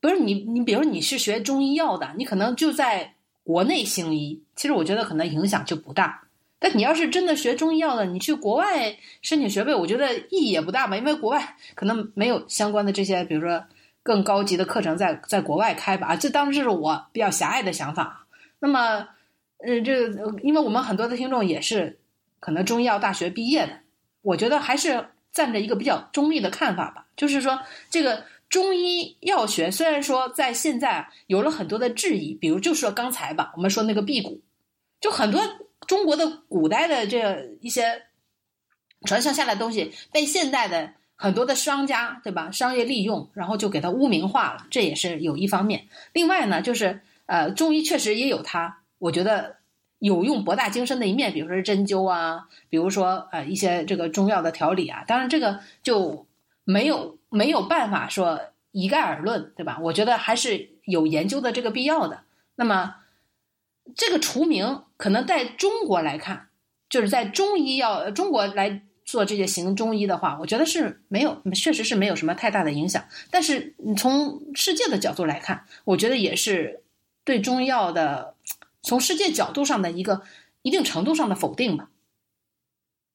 [0.00, 3.14] 不是你，你比如你是学中医药的，你可能就在
[3.44, 6.25] 国内行医，其实我觉得可能影响就不大。
[6.58, 13.62] 但你要是真的学中医药的，你去国外申请学位，我觉得意义也不大吧，因为国外可能没有相关的这些，比如说
[14.02, 16.16] 更高级的课程在在国外开吧。
[16.16, 18.26] 这当然是我比较狭隘的想法。
[18.58, 19.06] 那么，
[19.58, 20.08] 呃，这
[20.42, 21.98] 因为我们很多的听众也是
[22.40, 23.80] 可能中医药大学毕业的，
[24.22, 27.06] 我觉得还是站着一个比较中立的看法吧。
[27.16, 34.40] 就是说，这个中医药学虽然说在现在有了很多的质疑，比如就说刚才吧，我们说那个辟谷，
[35.02, 35.42] 就很多。
[35.86, 38.02] 中国的古代的这一些
[39.04, 42.50] 传承下来的东西，被现代的很多的商家，对吧？
[42.50, 45.86] 商业利用，然后就给它污名化了，这也是有一方面。
[46.12, 49.56] 另外呢，就是呃，中医确实也有它，我觉得
[49.98, 55.04] 有用博大精深的一面，比如说针灸啊，比如说呃一些这个中药的调理啊。
[55.06, 56.26] 当然，这个就
[56.64, 58.40] 没有没有办法说
[58.72, 59.78] 一概而论，对吧？
[59.80, 62.24] 我觉得还是有研究的这个必要的。
[62.56, 62.96] 那么。
[63.94, 66.48] 这个除名可能在中国来看，
[66.88, 73.04] 就是在中医药中国来做这些行中医的话，我觉得是没有，确实是没有什么太大的影响。
[73.30, 76.82] 但是你从世界的角度来看，我觉得也是
[77.24, 78.34] 对中药的
[78.82, 80.22] 从世界角度上的一个
[80.62, 81.90] 一定程度上的否定吧。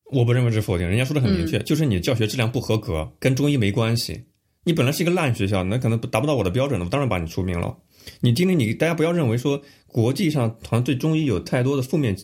[0.06, 4.26] 我不认为是否定，人家说的很明确，就是你教学质量不合格，跟中医没关系。
[4.64, 7.78] 你本来是一个烂学校，那可能达不到我的标准了，我当然把你除名了。
[8.22, 12.18] 你听听，你大家不要认为说国际上好像对中医有太多的负面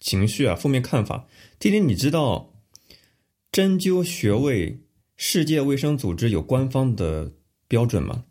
[0.00, 1.26] 情绪啊、负面看法。
[1.58, 2.52] 听听，你知道
[3.50, 4.78] 针灸穴位，
[5.16, 7.32] 世界卫生组织有官方的
[7.66, 8.24] 标准吗？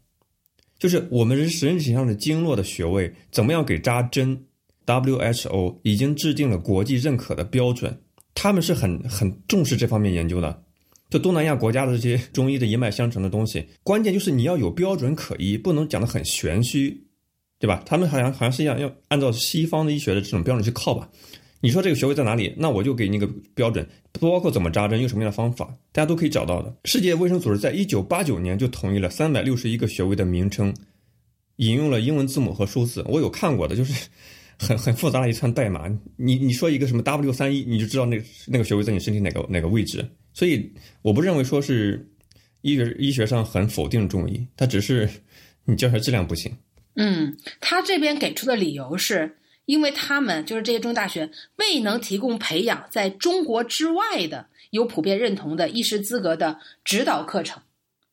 [0.80, 4.46] 就是我们人体上的经络的穴位怎么样给扎针
[4.86, 8.00] ，WHO 已经制定了国际认可的标准，
[8.36, 10.64] 他们是很很重视这方面研究的。
[11.10, 17.06] 就东南亚国家的这些中医的一脉相承的东西，关键就是你要有标准可依，不能讲的很玄虚，
[17.60, 17.82] 对吧？
[17.86, 21.10] 他们好像好像是要要按照西方的医学的这种标准去靠吧？
[21.60, 22.54] 你说这个穴位在哪里？
[22.56, 26.76] 那我就给你个标准，不包括怎么扎针，用什么样的方法，大家都可以找到的。
[26.86, 30.72] 世界卫生组织在一九八九年就统一了三百六十一个穴位的名称，
[31.56, 33.04] 引用了英文字母和数字。
[33.08, 34.08] 我有看过的，就是
[34.60, 35.90] 很很复杂的一串代码。
[36.16, 40.06] 你你说一个什么 W 三一，你就知道那个那个穴位在你身体哪个哪个位置。
[40.38, 40.72] 所以，
[41.02, 42.08] 我不认为说是
[42.62, 45.10] 医学医学上很否定中医，它只是
[45.66, 46.56] 你教学质量不行。
[46.94, 57.64] 嗯，他这边给出的理由是，因为他们就是这些中医大学未能提供培养在中国之外的有普遍认同的医师资格的指导课程，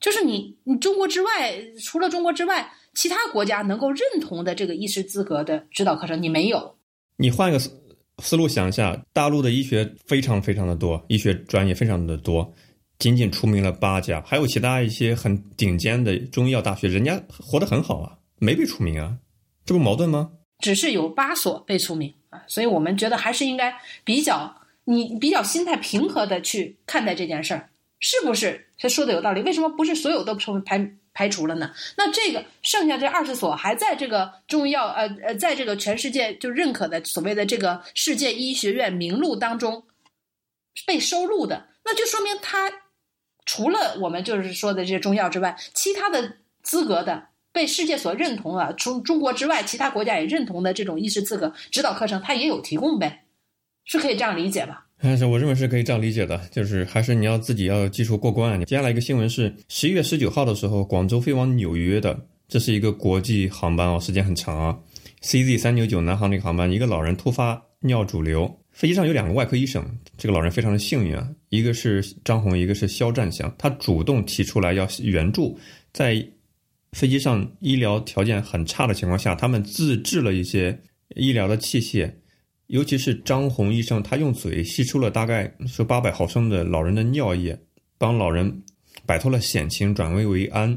[0.01, 6.75] 就是你你中国之外，除了中国之外，其他国家能够认同的这个医师资格的指导课程，你没有。
[7.19, 7.63] 你换一个。
[8.23, 12.53] 思路想一下，大陆的医学非常非常的多，医学专业非常的多，
[12.99, 19.17] 仅仅出名了八家，还有其他一些很顶尖的中医药大学，人家活得很好啊，没被出名啊，
[19.65, 20.31] 这不矛盾吗？
[20.61, 28.69] 只是有八所被除名啊，所以我们觉得还是应该比较你比较心态平和的去看待这件事儿，是不是？
[28.79, 30.79] 他说的有道理，为什么不是所有都成排？
[31.15, 31.73] 排除了呢？
[31.97, 39.87] 那这个剩下这二十所还在这个中医药呃呃，在这个全世界就认可的所谓的这个世界医学院名录当中
[40.87, 42.71] 被收录的，那就说明他
[43.47, 53.27] 除了我们就是说的这些中药之外，其他的资格的被世界所认同啊，除中国之外其他国家也认同的这种医师资格指导课程，他也有提供呗，
[53.85, 54.84] 是可以这样理解吧？
[55.07, 58.65] 但是我认为是可以这样理解的，就是还是你要自己要技术过关啊。
[58.65, 64.79] 接下来一个新闻是十一月十九号的时候，广州飞往纽约的，这是一个国际航班哦，时间很长啊。
[65.21, 69.85] CZ 三九九南航这个航班，一个老人突发尿主流，飞机上有两个外科医生，
[70.17, 75.59] 这个老人非常的幸运啊，一个是张红，一个是肖占祥，他主动提出来要援助，
[75.93, 76.27] 在
[76.93, 80.81] 飞机上医疗条件很差的情况下，他们自制了一些
[81.15, 82.11] 医疗的器械。
[82.69, 87.59] 尤其是张红医生，他用嘴吸出了大概说八百毫升的老人的尿液，
[87.99, 88.63] 帮老人
[89.05, 90.71] 摆脱了险情，转危为安。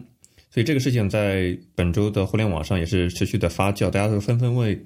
[0.49, 4.77] 所以这个事情在本周的互联网上也是持续的发酵，大家都纷纷为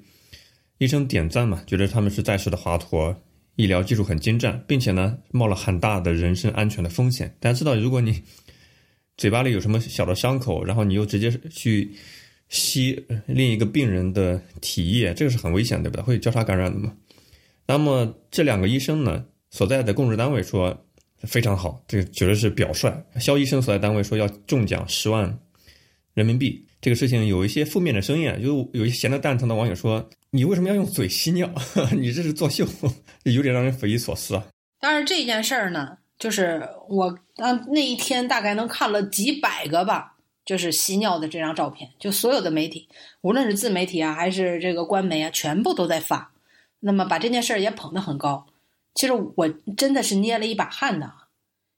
[0.78, 3.14] 医生点赞嘛，觉得他们是在世的华佗，
[3.56, 7.34] 医疗技术很精湛，并且呢冒了很大的人身安全的风险。
[7.40, 8.22] 大家知道，如果你
[9.16, 11.92] 嘴巴里有什么小的伤口，然后你又直接去
[12.52, 16.02] 吸另一个病人的体液，这个是很危险，对不对？
[16.02, 16.92] 会交叉感染的嘛。
[17.66, 20.84] 那么这两个医生呢，所在的供职单位说
[21.22, 22.92] 非常好，这个绝对是表率。
[23.18, 25.38] 肖医生所在单位说要中奖十万
[26.12, 31.50] 人民币，这个事情有一些负面的声音，就有一些闲得蛋疼的网友说：“你为什么要用嘴吸尿？
[31.98, 32.66] 你这是作秀，
[33.22, 34.46] 有点让人匪夷所思啊。”
[34.78, 40.11] 当然这件事儿呢，就是我当那一天大概能看了几百个吧。
[40.44, 42.88] 就是吸尿的这张照片，就所有的媒体，
[43.20, 46.32] 无论是自媒体啊，还是这个官媒啊，全部都在发。
[46.80, 48.46] 那么把这件事儿也捧得很高。
[48.94, 51.12] 其实我真的是捏了一把汗的，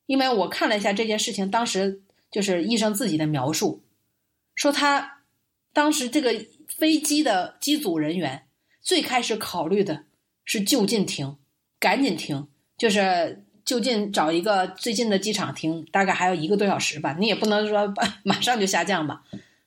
[0.07, 2.01] 因为我看了一下这件事情，当时
[2.31, 3.83] 就是医生自己的描述，
[4.55, 5.23] 说他
[5.73, 8.47] 当时这个飞机的机组人员
[8.81, 10.05] 最开始考虑的
[10.45, 11.37] 是就近停，
[11.79, 12.49] 赶紧停，
[12.79, 13.45] 就是。
[13.65, 17.17] 就近找一个最近的机场停，大概还有一个多小时吧。
[17.19, 17.93] 你也不能说
[18.23, 19.23] 马上就下降吧，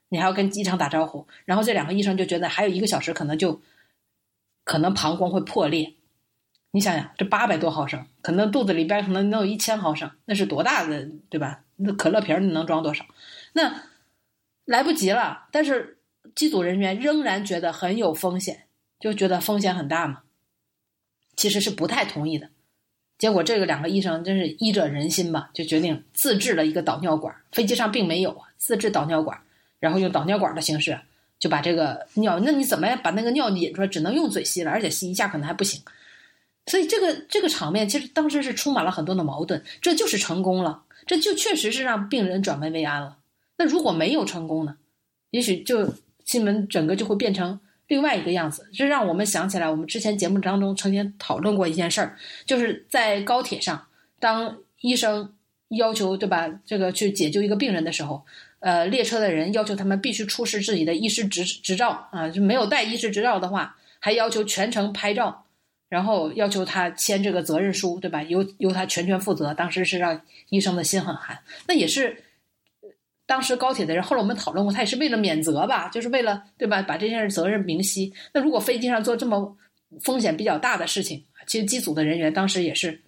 [0.10, 1.28] 你还要跟机场打招呼。
[1.46, 3.62] 然后这两个医生就觉得还有一个小时，可能就
[4.64, 5.96] 可能膀胱会破裂。
[6.72, 11.64] 你想想，这八百多毫升，可能肚子里边可能能有一千毫升，那是多大的，对吧？
[11.78, 13.06] 那可乐瓶你能装多少？
[13.54, 13.84] 那
[14.66, 15.48] 来不及了。
[15.52, 15.98] 但是
[16.36, 18.68] 机组人员仍然觉得很有风险，
[19.00, 20.24] 就觉得风险很大嘛。
[21.36, 22.50] 其实是不太同意的。
[23.18, 27.36] 结果这个两个医生真是医者仁心吧，就决定自制了一个导尿管。
[27.52, 29.40] 飞机上并没有啊，自制导尿管，
[29.80, 31.00] 然后用导尿管的形式
[31.40, 33.88] 就把这个尿，那你怎么把那个尿引出来？
[33.88, 35.82] 只能用嘴吸了，而且吸一下可能还不行。
[36.68, 39.64] 所以这个这个场面其实当时是充满了很多的矛盾。
[39.82, 43.18] 这就是成功了，这就确实是让病人转危为安了。
[43.58, 44.78] 那如果没有成功呢？
[45.32, 45.92] 也许就
[46.24, 47.60] 新闻整个就会变成。
[47.88, 53.88] 另外一个样子，这让我们想起来，我们之前节目当中曾经讨论过一件事儿，就是在高铁上，
[54.20, 55.34] 当医生
[55.70, 58.26] 要求对吧，这个去解救一个病人的时候，
[58.60, 65.46] 呃，列车的人要求他们必须出示自己的医师执执照啊，就没有带医师执照的话，还要求全程拍照，
[65.88, 68.22] 然后要求他签这个责任书，对吧？
[68.24, 69.54] 由由他全权负责。
[69.54, 72.24] 当时是让医生的心很寒，那也是。
[73.28, 78.12] 当时高铁的人，后来我们讨论过，他也是为了免责吧，就是为了对吧，把这件事责任明晰。
[78.34, 79.56] 那如果飞机上做这么
[80.02, 83.02] 风险比较大的事情，其实机组的人员当时也是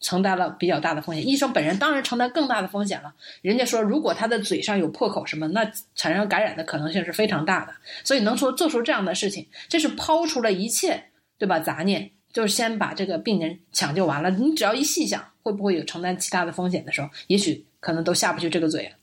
[0.00, 1.26] 承担了比较大的风险。
[1.26, 3.14] 医生本人当然承担更大的风险了。
[3.42, 7.74] 人家说，如果他的嘴上有破口什么，那产生感染的可能性是非常大的。
[8.02, 11.04] 所以能说做出这样的事情，这是抛出了一切
[11.36, 14.30] 对吧杂念，就是先把这个病人抢救完了。
[14.30, 18.96] 你只要一细想，会不会有承担其他的风险的时候，也许可能都下不去这个嘴了。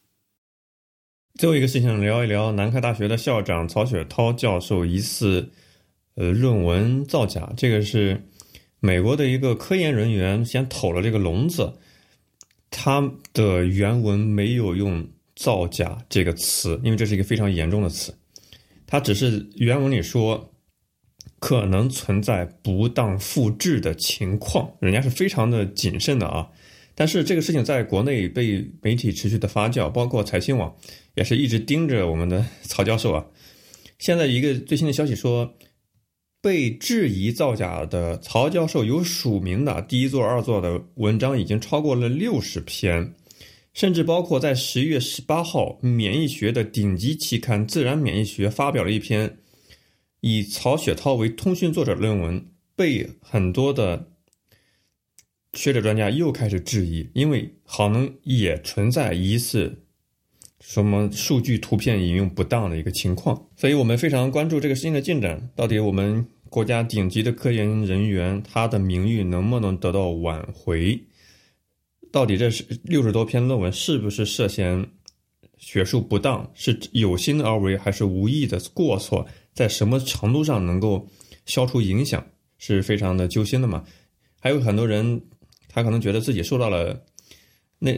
[1.42, 5.50] 最后一个事情，聊一聊南开大学的校长曹雪涛教授疑似，
[6.14, 7.52] 呃，论文造假。
[7.58, 8.28] 这个是
[8.80, 11.74] 美国的一个科研人员先捅了这个笼子，
[12.70, 15.04] 他的原文没有用
[15.36, 18.16] “造假”这个词，因为这是一个非常严重的词。
[18.86, 20.54] 他只是原文里说
[21.40, 26.48] 可能存在不当复制的情况，人家是非常的谨慎的啊。
[27.02, 30.72] 但是这个事情在国内被媒体持续的发酵，包括财新网
[31.16, 33.26] 也是一直盯着我们的曹教授啊。
[33.98, 35.52] 现在一个最新的消息说，
[36.44, 43.16] 被质疑造假的曹教授有署名的第一座、二座的文章已经超过了六十篇，
[43.74, 49.40] 甚至包括在十一月十八号，免疫学的顶级期刊《自然免疫学》发表了一篇
[50.20, 52.46] 以曹雪涛为通讯作者的论文，
[52.76, 54.11] 被很多的。
[55.54, 59.84] 学者专家又开始质疑，因为可能也存在疑似
[60.62, 65.52] 什么数据图片引用不当的一个情况，所以我们非常关注这个事情的进展。
[65.54, 70.98] 到底我们国家顶级的科研人员他的名誉能不能得到挽回？
[72.14, 74.88] 到底这是六十多篇论文是不是涉嫌
[75.58, 76.50] 学术不当？
[76.54, 79.28] 是有心而为还是无意的过错？
[79.54, 81.10] 在什么程度上能够
[81.46, 82.26] 消除影响？
[82.58, 83.84] 是非常的揪心的嘛？
[84.40, 85.22] 还有很多人。
[85.72, 87.04] 他可能觉得自己受到了
[87.80, 87.94] 那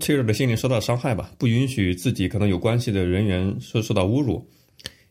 [0.00, 4.48] 脆弱的心灵受到伤害吧，不允许自己可能有关系的人员受受到侮辱，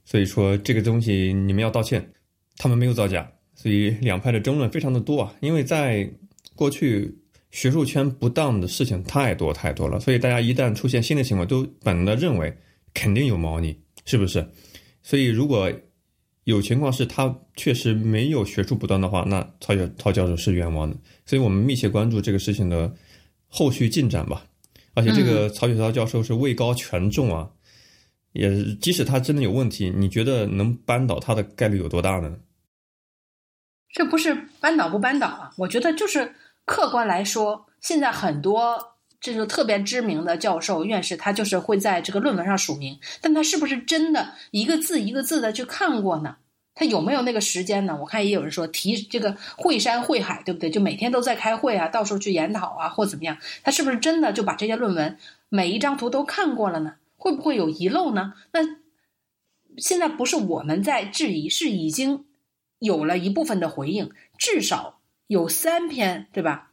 [0.03, 2.11] 所以说这个东西你们要道歉。
[2.59, 5.31] 他们没有造假，所以两派的争论非常的多啊。
[5.41, 6.09] 因为在
[6.55, 7.15] 过去
[7.51, 12.51] 学术圈不当的事情太多太多了，所以大家一旦出现新的情况，都本能的认为
[12.95, 14.43] 肯定有猫腻，是不是？
[15.03, 15.71] 所以如果
[16.47, 20.95] 有情况是他确实没有学术不端的话，那曹教曹教授是冤枉的。
[21.25, 22.89] 所以我们密切关注这个事情的
[23.47, 24.45] 后续进展吧。
[24.93, 27.49] 而且这个曹雪涛教授是位高权重啊，
[28.31, 32.33] 也即使他真的有问题，你觉得能扳倒他的概率有多大呢？
[33.93, 35.51] 这不是扳倒不扳倒啊？
[35.57, 36.33] 我觉得就是
[36.63, 46.37] 客观来说，现在很多这就特别知名的教授、院士，他就是会在这个论文上署名，但他是不是真的一个字一个字的去看过呢？
[46.75, 47.97] 他有没有那个时间呢？
[47.99, 50.69] 我看也有人说提这个会山会海，对不对？
[50.69, 53.39] 就每天都在开会啊，到处去研讨啊，或怎么样？
[53.63, 55.17] 他是不是真的就把这些论文
[55.49, 56.93] 每一张图都看过了呢？
[57.15, 58.35] 会不会有遗漏呢？
[58.51, 58.59] 那
[59.77, 62.25] 现在不是我们在质疑，是已经
[62.77, 66.66] 有了一部分的回应，至少有三篇，对吧？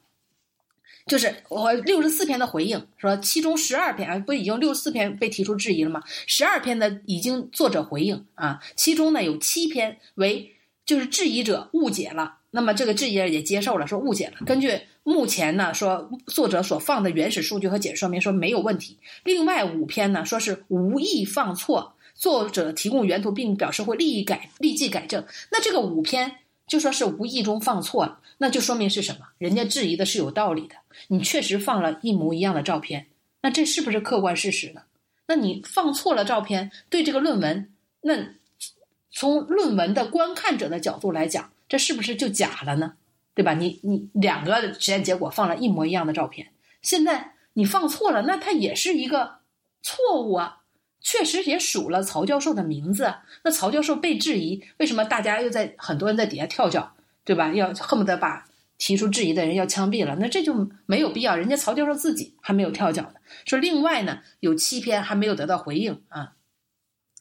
[1.07, 6.03] 就是我六十四篇的回应，说其中十二篇啊，不已经六十四篇被提出质疑了吗？
[6.27, 10.53] 十二篇的已经作者回应啊，其中呢有七篇为
[10.87, 14.47] 就是质疑者误解了，那么这个质疑者也接受了，说误解了。
[14.47, 18.97] 根据目前呢说作者所放的原始数据和解释说明说没有问题。
[19.25, 25.23] 另外五篇呢说是无意放错，作者提供原图并表示会立即改立即改正。
[25.53, 29.27] 那这个五篇就说是无意中放错了，那就说明是什么？
[29.39, 30.75] 人家质疑的是有道理的。
[31.09, 33.07] 你确实放了一模一样的照片，
[33.43, 34.83] 那这是不是客观事实呢？
[35.27, 38.15] 那你放错了照片，对这个论文，那
[39.11, 42.95] 从论文的观看者的角度来讲，这是不是就假了呢？
[43.35, 43.55] 对吧？
[43.55, 46.53] 你你两个实验结果放了一模一样的照片，
[46.83, 49.37] 现在你放错了，那它也是一个
[49.83, 50.64] 错误啊。
[51.05, 56.93] 确实也数了曹教授的名字，那曹教授被质疑，为什么大家又在很多人在底下跳脚，
[57.25, 57.53] 对吧？
[57.53, 58.47] 要恨不得把。
[58.77, 61.37] 提出质疑的人要枪毙了，那这就没有必要。
[61.37, 63.15] 人家曹教授自己还没有跳脚呢。
[63.47, 66.33] 说另外呢，有七篇还没有得到回应啊，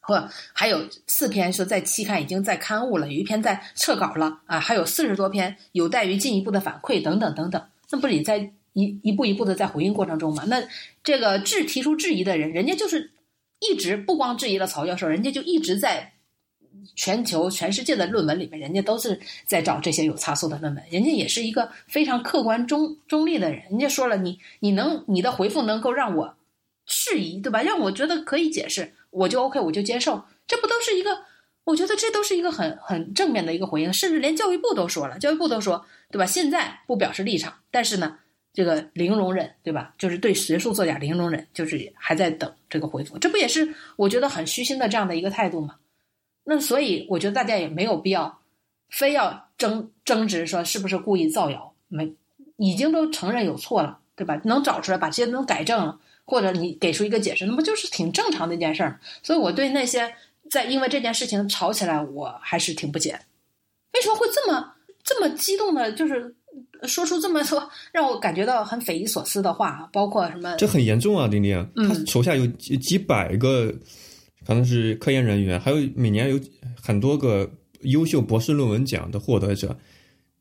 [0.02, 7.64] 或还有四篇说在期刊已经在刊物了，有一篇在撤稿了啊，还有四十多篇有待于进一步的反馈等等等等。
[7.92, 10.44] 那不也在一一步一步的在回应过程中吗？
[10.48, 10.64] 那
[11.04, 13.12] 这个质提出质疑的人，人家就是
[13.72, 16.12] 一直不光质疑了曹教授，人家就一直在。
[16.96, 20.84] 全球、全世界的论文里面，人家都是在找这些有差错的论文。
[20.92, 23.64] 人家也是一个非常客观、中中立的人。
[23.70, 26.36] 人家说了，你你能你的回复能够让我
[26.86, 27.62] 质疑，对吧？
[27.62, 30.26] 让我觉得可以解释，我就 OK，我就接受。
[30.46, 31.20] 这不都是一个？
[31.64, 33.94] 我觉得这都是一个很很正面的一个回应。
[33.94, 36.26] 甚至连教育部都说了，教育部都说，对吧？
[36.26, 38.18] 现在不表示立场，但是呢，
[38.54, 39.94] 这个零容忍，对吧？
[39.98, 43.18] 就是对学术作假零容忍，就是还在等这个回复。
[43.18, 45.78] 这不也是我觉得很虚心的这样的一个态度吗？
[46.46, 48.42] 那所以，我觉得大家也没有必要，
[48.90, 52.14] 非要争争执说是不是故意造谣，没，
[52.58, 54.40] 已经都承认有错了，对吧？
[54.44, 59.00] 能找出来，把这些都改正了，或者你给出一个解释，那不就是挺正常的一件事儿？
[59.24, 60.14] 所以我对那些
[60.52, 63.20] 在因为这件事情吵起来，我还是挺不解，
[63.94, 66.36] 为什么会这么这么激动的，就是
[66.88, 70.56] 说出这么多 让我感觉到很匪夷所思的话，包括什么？
[70.58, 73.74] 这很严重啊，丁丁，他手下有几几百个。
[74.46, 76.38] 可能是科研人员，还有每年有
[76.78, 77.50] 很多个
[77.84, 79.74] 优秀博士论文奖的获得者，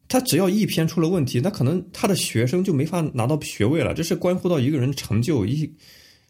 [0.09, 3.95] 他只要一篇出了问题，那可能他的学生就没法拿到学位了。
[3.95, 5.73] 这是关乎到一个人成就、一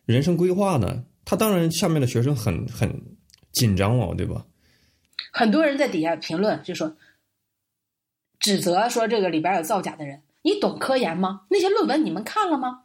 [0.04, 1.02] 人生规划呢。
[1.24, 2.94] 他当然下面的学生很很
[3.52, 4.44] 紧张了，对吧？
[5.32, 6.94] 很多人在底下评论就说，
[8.42, 10.20] 指责说这个里边有造假的人。
[10.42, 11.42] 你懂科研吗？
[11.48, 12.80] 那些论文你们看了吗？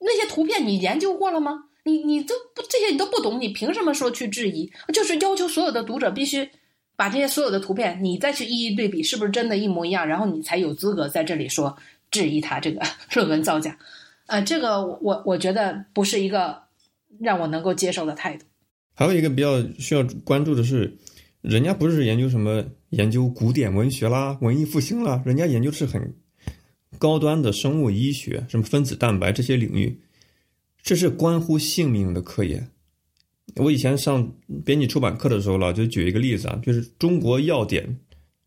[0.00, 1.64] 那些图片你研究过了吗？
[1.84, 4.72] 你你都不这些你都不懂，你凭什么说去质疑？
[4.92, 6.50] 就是要求所有的读者必须
[6.96, 10.08] 把这些所有的图片，你再去一一对比，是不是真的一模一样？
[10.08, 11.76] 然后你才有资格在这里说
[12.10, 12.80] 质疑他这个
[13.14, 13.78] 论文造假。
[14.26, 16.62] 呃，这个我我觉得不是一个
[17.20, 18.44] 让我能够接受的态度。
[18.94, 20.96] 还有一个比较需要关注的是，
[21.46, 26.12] 人家不是研究什么研究古典文学啦、文艺复兴啦，人家研究的是很
[26.98, 30.00] 高端的生物医学，什么分子蛋白这些领域。
[30.82, 32.68] 这是关乎性命的科研。
[33.56, 34.32] 我以前上
[34.64, 37.86] 编辑出版课的时候老，就举一个例子啊，就是《中国药典》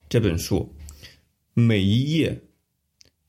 [0.10, 0.76] 这本书，
[1.54, 2.38] 每一页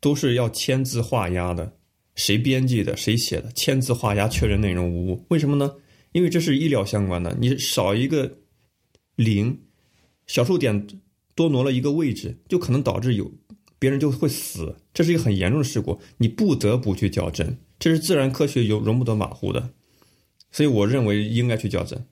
[0.01, 1.77] 都是要签字画押的，
[2.17, 5.25] 谁编辑的，谁写的，签字画押确认内容无误。
[5.29, 5.73] 为什么呢？
[6.13, 8.40] 因为这是医疗相关的，你少一个
[9.23, 9.61] 零，
[10.27, 10.87] 小数点
[11.35, 13.31] 多挪了一个位置，就可能导致有
[13.79, 17.59] 别人就会死，这是一个很严重的事故，你不得不去矫正。
[17.79, 19.71] 这是自然科学，有容不得马虎的，
[20.51, 22.05] 所以我认为应该去校正。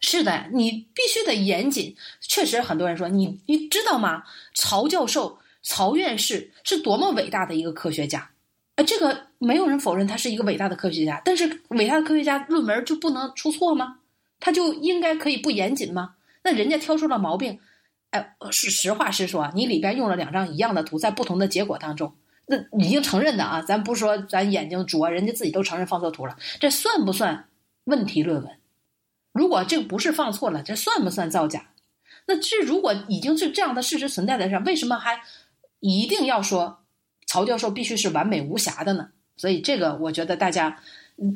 [0.00, 1.94] 是的，你必须得严谨。
[2.20, 4.24] 确实，很多人说你，你知道吗？
[4.54, 8.30] 曹教授、曹院士是多么伟大的一个科学家，
[8.76, 11.22] 呃，这个没有人否认他是一个伟大的科学家。
[11.24, 13.98] 但是，伟大的科学家论文就不能出错吗？
[14.38, 16.14] 他就应该可以不严谨吗？
[16.42, 17.58] 那人家挑出了毛病，
[18.10, 22.14] 哎，是实话实说，你里边用了两张一样的图，在不同的结果当中，
[22.46, 27.48] 那已经承认的啊，咱不说咱眼睛拙，人家自己都承认放错图了，这算不算
[27.84, 28.50] 问题论文？
[29.32, 31.70] 如果这个不是放错了，这算不算造假？
[32.26, 35.20] 那这如果已经是这样的事实存在的上，为什么还
[35.78, 36.84] 一定要说
[37.26, 39.10] 曹教授必须是完美无瑕的呢？
[39.36, 40.82] 所以这个我觉得大家，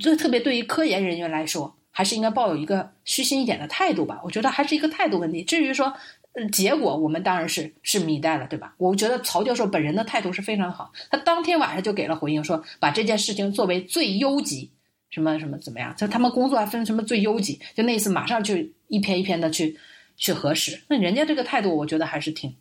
[0.00, 4.20] 这特别对于科研人员来说，还是应该抱有一个虚心一点的态度吧。
[4.22, 5.42] 我觉得还是一个态度问题。
[5.42, 5.94] 至于说。
[6.36, 8.74] 嗯结果我们当然是是以待了，对吧？
[8.78, 14.72] 我觉得曹教授本人的态度是非常好，他当天晚上就给了回应，说把这件事情作为最优级，
[15.10, 15.94] 什么什么怎么样？
[15.94, 18.56] 就他们工作还分什么最优级，就那次马上就
[18.88, 19.78] 一篇一篇的去
[20.16, 20.82] 去核实。
[20.88, 22.56] 那人家这个态度，我觉得还是挺，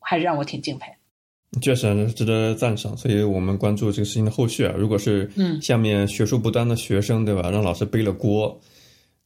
[0.00, 0.92] 还是让我挺敬佩。
[1.60, 4.74] 确实值得赞赏，所以我们关注这个事情的后续啊。
[4.76, 7.50] 如果是嗯下面学术不端的学生，对吧？
[7.50, 8.60] 让老师背了锅，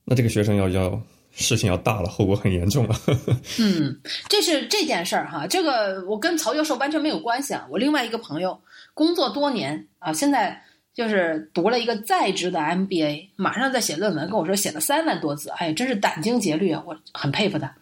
[0.05, 1.03] 那这个学生要要。
[1.35, 2.95] 事情要大了，后果很严重了。
[3.59, 7.67] 嗯，这是这件事儿哈，这个我跟曹教授完全没有关系啊。
[7.71, 8.61] 我另外一个朋友
[8.93, 10.63] 工作多年啊，现在
[10.93, 17.75] 就是读了一个在职的 MBA，马上在写论文，跟我说写了三万多字，哎，真是殚精竭虑啊，我很佩服他。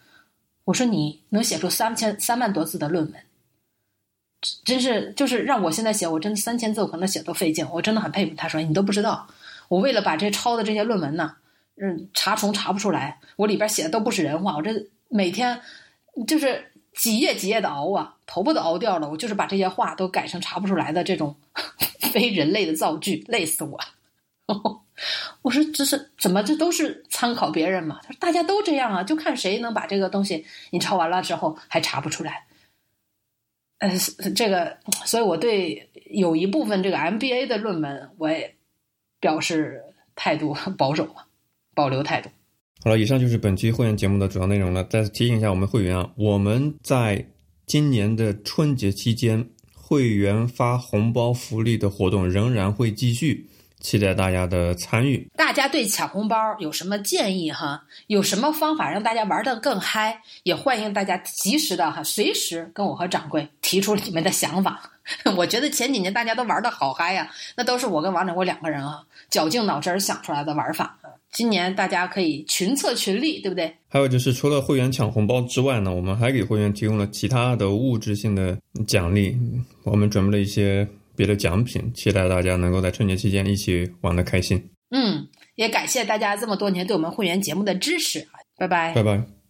[0.63, 3.13] 我说你能写出三千三万多字的论文，
[4.63, 8.33] 真是就是让我现在写，我真的三千字我可能写都费劲，我真的很佩服。
[8.35, 9.27] 他说你都不知道，
[9.67, 11.35] 我为了把这抄的这些论文呢。
[11.83, 14.71] 嗯，查重查不出来，我里边写的都不是人话，我这
[15.09, 15.59] 每天
[16.27, 19.09] 就是几页几页的熬啊，头发都熬掉了。
[19.09, 21.35] 我就是把这些话都改成查不出来的这种
[22.13, 23.79] 非人类的造句，累死我。
[25.41, 26.43] 我说这是怎么？
[26.43, 27.99] 这都是参考别人嘛？
[28.03, 32.45] 他说大家都这样啊，就看谁能把这个东西你抄完了之后还查不出来。
[33.81, 33.91] 呃，
[34.33, 38.55] 这个，所以我对有一部分这个 MBA 的论文，我也
[39.19, 39.83] 表示
[40.15, 41.25] 态度保守嘛。
[41.73, 42.29] 保留态度。
[42.83, 44.83] 好了，以上就是本期会员节目的主要内容了。
[44.83, 47.25] 再次提醒一下我们会员啊，我们在
[47.65, 53.47] 今年的春节期间，会员发红包福利的活动仍然会继续，
[53.81, 55.27] 期待大家的参与。
[55.35, 57.83] 大家对抢红包有什么建议哈？
[58.07, 60.21] 有什么方法让大家玩的更嗨？
[60.43, 64.89] 也欢迎大家及时的哈，随时跟我和掌柜提出你们的想法。
[65.35, 70.97] 我觉得前几年大家都玩的好嗨呀，那都是我跟王掌柜两个人啊，绞尽脑汁想出来的玩法。
[71.31, 73.73] 今年大家可以群策群力，对不对？
[73.87, 79.37] 还有就是，除了会员抢红包之外呢，我们还给会员提供了其他的物质性的奖励。
[79.83, 80.85] 我们准备了一些
[81.21, 84.71] 别的奖品，期待大家能够在春节期间一起玩的开心。
[84.89, 88.27] 嗯，也感谢大家这么多年对我们会员节目的支持
[88.57, 89.40] 拜拜，拜拜。